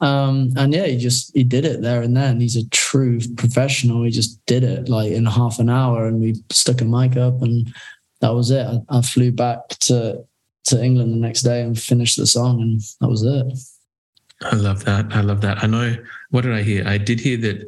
Um, 0.00 0.50
and 0.56 0.74
yeah, 0.74 0.86
he 0.86 0.98
just 0.98 1.34
he 1.34 1.44
did 1.44 1.64
it 1.64 1.80
there 1.80 2.02
and 2.02 2.16
then. 2.16 2.40
He's 2.40 2.56
a 2.56 2.68
true 2.70 3.20
professional. 3.36 4.02
He 4.02 4.10
just 4.10 4.44
did 4.46 4.64
it 4.64 4.88
like 4.88 5.12
in 5.12 5.24
half 5.24 5.58
an 5.60 5.70
hour, 5.70 6.06
and 6.06 6.20
we 6.20 6.34
stuck 6.50 6.80
a 6.80 6.84
mic 6.84 7.16
up, 7.16 7.40
and 7.40 7.72
that 8.20 8.34
was 8.34 8.50
it. 8.50 8.66
I, 8.66 8.80
I 8.98 9.02
flew 9.02 9.30
back 9.32 9.68
to 9.82 10.24
to 10.64 10.82
England 10.82 11.12
the 11.12 11.18
next 11.18 11.42
day 11.42 11.62
and 11.62 11.78
finished 11.78 12.16
the 12.18 12.26
song, 12.26 12.60
and 12.60 12.80
that 13.00 13.08
was 13.08 13.22
it. 13.22 13.46
I 14.42 14.56
love 14.56 14.84
that. 14.84 15.06
I 15.12 15.20
love 15.20 15.40
that. 15.42 15.62
I 15.62 15.66
know. 15.68 15.96
What 16.30 16.42
did 16.42 16.52
I 16.52 16.62
hear? 16.62 16.86
I 16.86 16.98
did 16.98 17.20
hear 17.20 17.36
that 17.38 17.62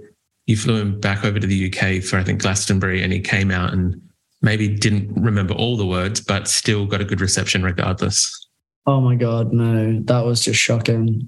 you 0.46 0.56
flew 0.56 0.80
him 0.80 1.00
back 1.00 1.24
over 1.24 1.38
to 1.38 1.46
the 1.46 1.66
UK 1.66 2.02
for 2.02 2.18
I 2.18 2.24
think 2.24 2.40
Glastonbury, 2.40 3.02
and 3.02 3.12
he 3.12 3.20
came 3.20 3.50
out 3.50 3.72
and 3.72 4.00
maybe 4.42 4.68
didn't 4.68 5.12
remember 5.14 5.54
all 5.54 5.76
the 5.76 5.86
words, 5.86 6.20
but 6.20 6.48
still 6.48 6.86
got 6.86 7.00
a 7.00 7.04
good 7.04 7.20
reception 7.20 7.62
regardless. 7.62 8.46
Oh 8.86 9.00
my 9.00 9.16
god, 9.16 9.52
no, 9.52 10.00
that 10.04 10.24
was 10.24 10.44
just 10.44 10.60
shocking. 10.60 11.26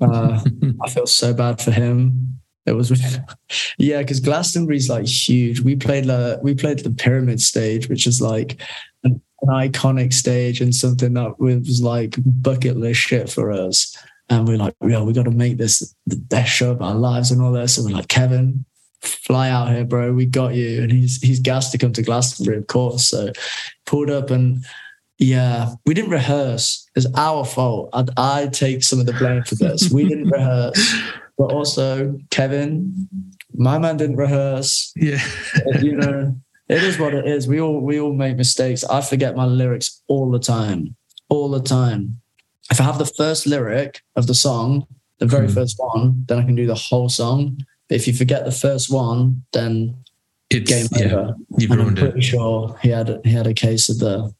Uh, 0.00 0.42
I 0.82 0.88
feel 0.88 1.06
so 1.06 1.34
bad 1.34 1.60
for 1.60 1.70
him. 1.70 2.40
It 2.66 2.72
was, 2.72 2.90
yeah, 3.78 3.98
because 3.98 4.20
Glastonbury's 4.20 4.88
like 4.88 5.06
huge. 5.06 5.60
We 5.60 5.76
played 5.76 6.04
the 6.04 6.40
we 6.42 6.54
played 6.54 6.78
the 6.78 6.90
pyramid 6.90 7.42
stage, 7.42 7.90
which 7.90 8.06
is 8.06 8.22
like 8.22 8.58
an, 9.02 9.20
an 9.42 9.48
iconic 9.48 10.14
stage 10.14 10.62
and 10.62 10.74
something 10.74 11.12
that 11.14 11.38
was 11.38 11.82
like 11.82 12.16
bucket 12.24 12.78
list 12.78 13.00
shit 13.00 13.28
for 13.28 13.52
us. 13.52 13.94
And 14.30 14.48
we're 14.48 14.56
like, 14.56 14.74
yeah, 14.82 15.02
we 15.02 15.12
got 15.12 15.24
to 15.24 15.30
make 15.30 15.58
this 15.58 15.94
the 16.06 16.16
best 16.16 16.50
show 16.50 16.70
of 16.70 16.80
our 16.80 16.94
lives 16.94 17.30
and 17.30 17.42
all 17.42 17.52
that. 17.52 17.68
So 17.68 17.84
we're 17.84 17.94
like, 17.94 18.08
Kevin, 18.08 18.64
fly 19.00 19.50
out 19.50 19.70
here, 19.70 19.84
bro. 19.84 20.12
We 20.12 20.26
got 20.26 20.54
you. 20.54 20.82
And 20.82 20.90
he's 20.90 21.20
he's 21.20 21.40
gassed 21.40 21.72
to 21.72 21.78
come 21.78 21.92
to 21.92 22.02
Glastonbury, 22.02 22.58
of 22.58 22.66
course. 22.66 23.06
So 23.06 23.32
pulled 23.86 24.10
up 24.10 24.30
and 24.30 24.64
yeah, 25.18 25.74
we 25.86 25.94
didn't 25.94 26.10
rehearse. 26.10 26.88
It's 26.96 27.06
our 27.14 27.44
fault. 27.44 27.90
I, 27.92 28.04
I 28.16 28.46
take 28.48 28.82
some 28.82 28.98
of 28.98 29.06
the 29.06 29.12
blame 29.12 29.44
for 29.44 29.54
this. 29.54 29.90
We 29.90 30.08
didn't 30.08 30.28
rehearse, 30.30 31.02
but 31.38 31.52
also 31.52 32.18
Kevin, 32.30 33.08
my 33.54 33.78
man 33.78 33.96
didn't 33.96 34.16
rehearse. 34.16 34.92
Yeah. 34.96 35.22
You 35.80 35.96
know, 35.96 36.36
it 36.68 36.82
is 36.82 36.98
what 36.98 37.14
it 37.14 37.26
is. 37.26 37.46
We 37.46 37.60
all 37.60 37.80
we 37.80 38.00
all 38.00 38.12
make 38.12 38.36
mistakes. 38.36 38.84
I 38.84 39.00
forget 39.02 39.36
my 39.36 39.44
lyrics 39.44 40.02
all 40.08 40.30
the 40.30 40.38
time, 40.38 40.96
all 41.28 41.48
the 41.48 41.62
time. 41.62 42.20
If 42.70 42.80
I 42.80 42.84
have 42.84 42.98
the 42.98 43.06
first 43.06 43.46
lyric 43.46 44.02
of 44.16 44.26
the 44.26 44.34
song, 44.34 44.86
the 45.18 45.26
very 45.26 45.46
Hmm. 45.48 45.54
first 45.54 45.76
one, 45.78 46.24
then 46.28 46.38
I 46.38 46.42
can 46.44 46.54
do 46.54 46.66
the 46.66 46.74
whole 46.74 47.08
song. 47.08 47.58
But 47.88 47.96
if 47.96 48.06
you 48.06 48.12
forget 48.14 48.44
the 48.44 48.52
first 48.52 48.90
one, 48.90 49.42
then 49.52 49.94
It's 50.50 50.70
game 50.70 50.86
yeah, 50.92 51.06
over. 51.06 51.34
you've 51.58 51.70
And 51.70 51.80
I'm 51.80 51.86
ruined 51.86 51.98
it. 51.98 52.10
pretty 52.10 52.20
sure 52.22 52.78
he 52.82 52.88
had 52.90 53.20
he 53.24 53.30
had 53.32 53.46
a 53.46 53.54
case 53.54 53.88
of 53.88 53.98
the 53.98 54.32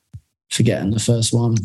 forgetting 0.51 0.91
the 0.91 1.01
first 1.01 1.33
one. 1.33 1.57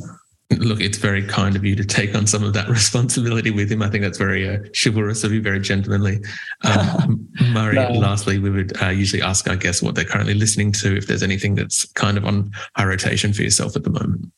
Look, 0.57 0.81
it's 0.81 0.97
very 0.97 1.21
kind 1.23 1.55
of 1.55 1.63
you 1.63 1.75
to 1.75 1.85
take 1.85 2.15
on 2.15 2.25
some 2.25 2.43
of 2.43 2.53
that 2.53 2.67
responsibility 2.79 3.51
with 3.51 3.71
him. 3.71 3.83
I 3.83 3.89
think 3.89 4.03
that's 4.03 4.17
very 4.17 4.49
uh, 4.49 4.57
chivalrous 4.73 5.23
of 5.23 5.31
you, 5.31 5.41
very 5.41 5.59
gentlemanly. 5.59 6.19
Um, 6.63 7.27
Murray, 7.53 7.75
No. 7.75 7.91
lastly, 7.91 8.39
we 8.39 8.49
would 8.49 8.81
uh, 8.81 8.87
usually 8.89 9.21
ask 9.21 9.47
our 9.47 9.55
guests 9.55 9.81
what 9.83 9.93
they're 9.93 10.05
currently 10.05 10.33
listening 10.33 10.71
to, 10.73 10.95
if 10.97 11.05
there's 11.05 11.21
anything 11.23 11.53
that's 11.55 11.85
kind 11.93 12.17
of 12.17 12.25
on 12.25 12.51
high 12.75 12.85
rotation 12.85 13.31
for 13.31 13.43
yourself 13.43 13.75
at 13.75 13.83
the 13.83 13.91
moment. 13.91 14.31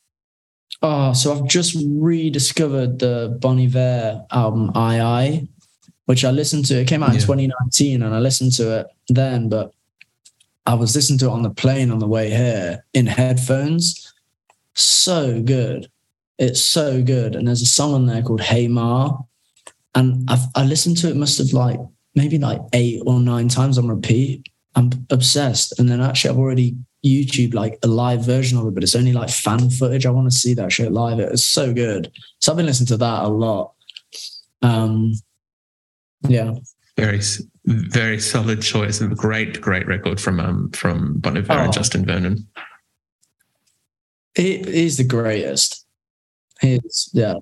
Oh, 0.82 1.12
so 1.12 1.32
I've 1.32 1.46
just 1.46 1.76
rediscovered 1.86 2.98
the 2.98 3.36
Bon 3.40 3.58
Iver 3.60 4.26
album 4.32 4.72
I 4.74 5.00
I, 5.00 5.48
which 6.06 6.24
I 6.24 6.30
listened 6.32 6.64
to. 6.66 6.80
It 6.80 6.88
came 6.88 7.02
out 7.02 7.10
in 7.10 7.14
Yeah. 7.16 7.20
2019 7.20 8.02
and 8.02 8.14
I 8.14 8.18
listened 8.18 8.52
to 8.54 8.80
it 8.80 8.86
then, 9.08 9.48
but 9.48 9.72
I 10.66 10.74
was 10.74 10.94
listening 10.94 11.18
to 11.20 11.26
it 11.26 11.30
on 11.32 11.42
the 11.42 11.50
plane 11.50 11.90
on 11.90 11.98
the 12.00 12.06
way 12.08 12.30
here 12.30 12.84
in 12.94 13.06
headphones. 13.06 14.12
So 14.74 15.40
good. 15.42 15.88
It's 16.38 16.60
so 16.60 17.02
good. 17.02 17.36
And 17.36 17.46
there's 17.46 17.62
a 17.62 17.66
song 17.66 17.94
on 17.94 18.06
there 18.06 18.22
called 18.22 18.40
Hey 18.40 18.66
Ma. 18.66 19.16
And 19.94 20.28
I've, 20.28 20.46
I 20.56 20.64
listened 20.64 20.96
to 20.98 21.08
it 21.10 21.16
must 21.16 21.38
have 21.38 21.52
like 21.52 21.78
maybe 22.14 22.38
like 22.38 22.60
eight 22.72 23.02
or 23.06 23.20
nine 23.20 23.48
times 23.48 23.78
on 23.78 23.86
repeat. 23.86 24.48
I'm 24.74 24.90
obsessed. 25.10 25.78
And 25.78 25.88
then 25.88 26.00
actually 26.00 26.30
I've 26.30 26.38
already 26.38 26.76
YouTube 27.04 27.54
like 27.54 27.78
a 27.82 27.86
live 27.88 28.24
version 28.24 28.58
of 28.58 28.66
it, 28.66 28.74
but 28.74 28.82
it's 28.82 28.94
only 28.94 29.12
like 29.12 29.28
fan 29.30 29.70
footage. 29.70 30.06
I 30.06 30.10
want 30.10 30.30
to 30.30 30.36
see 30.36 30.54
that 30.54 30.72
shit 30.72 30.92
live. 30.92 31.18
It 31.18 31.30
was 31.30 31.44
so 31.44 31.72
good. 31.72 32.12
So 32.38 32.52
I've 32.52 32.56
been 32.56 32.66
listening 32.66 32.86
to 32.88 32.96
that 32.98 33.24
a 33.24 33.28
lot. 33.28 33.72
Um, 34.62 35.14
yeah. 36.28 36.54
Very, 36.96 37.20
very 37.66 38.20
solid 38.20 38.62
choice 38.62 39.00
and 39.00 39.12
a 39.12 39.16
great, 39.16 39.60
great 39.60 39.86
record 39.86 40.20
from 40.20 40.38
um 40.38 40.70
from 40.70 41.18
Bon 41.18 41.36
Iver 41.36 41.52
and 41.52 41.68
Oh. 41.68 41.72
Justin 41.72 42.04
Vernon. 42.04 42.46
He, 44.34 44.58
he's 44.58 44.96
the 44.96 45.04
greatest. 45.04 45.84
He's 46.60 47.10
yeah. 47.12 47.34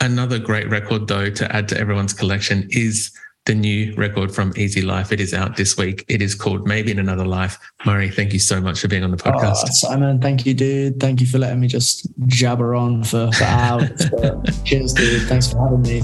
Another 0.00 0.38
great 0.38 0.68
record, 0.68 1.08
though, 1.08 1.30
to 1.30 1.56
add 1.56 1.68
to 1.68 1.78
everyone's 1.78 2.12
collection 2.12 2.68
is 2.70 3.10
the 3.44 3.54
new 3.54 3.92
record 3.96 4.32
from 4.32 4.52
Easy 4.56 4.82
Life. 4.82 5.10
It 5.10 5.20
is 5.20 5.34
out 5.34 5.56
this 5.56 5.76
week. 5.76 6.04
It 6.08 6.22
is 6.22 6.34
called 6.34 6.66
Maybe 6.66 6.92
in 6.92 6.98
Another 7.00 7.24
Life. 7.24 7.58
Murray, 7.84 8.08
thank 8.08 8.32
you 8.32 8.38
so 8.38 8.60
much 8.60 8.80
for 8.80 8.86
being 8.88 9.02
on 9.02 9.10
the 9.10 9.20
Oh, 9.24 9.32
podcast. 9.32 9.66
Simon, 9.72 10.20
thank 10.20 10.46
you, 10.46 10.54
dude. 10.54 11.00
Thank 11.00 11.20
you 11.20 11.26
for 11.26 11.38
letting 11.38 11.58
me 11.60 11.66
just 11.66 12.06
jabber 12.26 12.74
on 12.74 13.02
for, 13.02 13.32
for 13.32 13.44
hours. 13.44 14.08
But 14.10 14.60
cheers, 14.64 14.92
dude. 14.92 15.26
Thanks 15.28 15.50
for 15.52 15.58
having 15.58 15.82
me. 15.82 16.02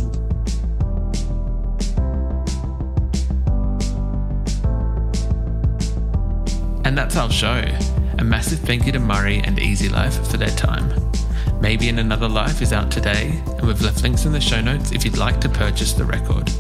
And 6.85 6.97
that's 6.97 7.17
our 7.17 7.31
show. 7.31 7.63
A 8.19 8.25
massive 8.25 8.61
thank 8.61 8.87
you 8.87 8.93
to 8.93 8.99
Murray 8.99 9.41
and 9.45 9.59
Easy 9.59 9.89
Life 9.89 10.27
for 10.29 10.39
their 10.39 10.51
time. 10.51 10.91
Maybe 11.61 11.89
in 11.89 11.99
Another 11.99 12.29
Life 12.29 12.63
is 12.63 12.73
out 12.73 12.91
today, 12.91 13.41
and 13.47 13.67
we've 13.67 13.81
left 13.83 14.03
links 14.03 14.25
in 14.25 14.33
the 14.33 14.41
show 14.41 14.61
notes 14.61 14.93
if 14.93 15.05
you'd 15.05 15.19
like 15.19 15.41
to 15.43 15.49
purchase 15.49 15.93
the 15.93 16.05
record. 16.05 16.51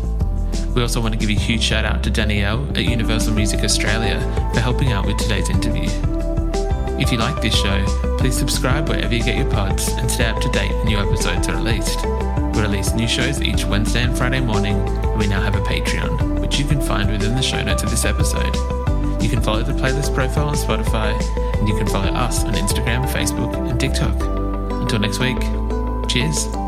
We 0.79 0.83
also 0.83 1.01
want 1.01 1.13
to 1.13 1.19
give 1.19 1.29
a 1.29 1.41
huge 1.41 1.61
shout 1.61 1.85
out 1.85 2.05
to 2.05 2.11
Danielle 2.11 2.65
at 2.79 2.85
Universal 2.85 3.35
Music 3.35 3.65
Australia 3.65 4.21
for 4.55 4.61
helping 4.61 4.93
out 4.93 5.07
with 5.07 5.17
today's 5.17 5.51
interview. 5.51 5.89
If 7.01 7.11
you 7.11 7.19
like 7.19 7.43
this 7.43 7.53
show, 7.57 7.85
please 8.17 8.37
subscribe 8.37 8.89
wherever 8.89 9.13
you 9.13 9.25
get 9.25 9.37
your 9.37 9.51
pods 9.51 9.89
and 9.89 10.09
stay 10.09 10.27
up 10.27 10.41
to 10.41 10.49
date 10.51 10.71
when 10.71 10.85
new 10.85 10.99
episodes 10.99 11.49
are 11.49 11.57
released. 11.57 12.07
We 12.55 12.63
release 12.63 12.93
new 12.93 13.09
shows 13.09 13.43
each 13.43 13.65
Wednesday 13.65 14.05
and 14.05 14.17
Friday 14.17 14.39
morning, 14.39 14.77
and 14.77 15.19
we 15.19 15.27
now 15.27 15.41
have 15.41 15.57
a 15.57 15.61
Patreon, 15.63 16.39
which 16.39 16.61
you 16.61 16.65
can 16.65 16.81
find 16.81 17.11
within 17.11 17.35
the 17.35 17.43
show 17.43 17.61
notes 17.61 17.83
of 17.83 17.91
this 17.91 18.05
episode. 18.05 18.55
You 19.21 19.29
can 19.29 19.43
follow 19.43 19.65
the 19.65 19.73
playlist 19.73 20.15
profile 20.15 20.47
on 20.47 20.55
Spotify, 20.55 21.21
and 21.59 21.69
you 21.69 21.77
can 21.77 21.89
follow 21.89 22.13
us 22.13 22.45
on 22.45 22.55
Instagram, 22.55 23.05
Facebook, 23.09 23.53
and 23.69 23.81
TikTok. 23.81 24.15
Until 24.81 25.01
next 25.01 25.19
week, 25.19 25.41
cheers. 26.09 26.68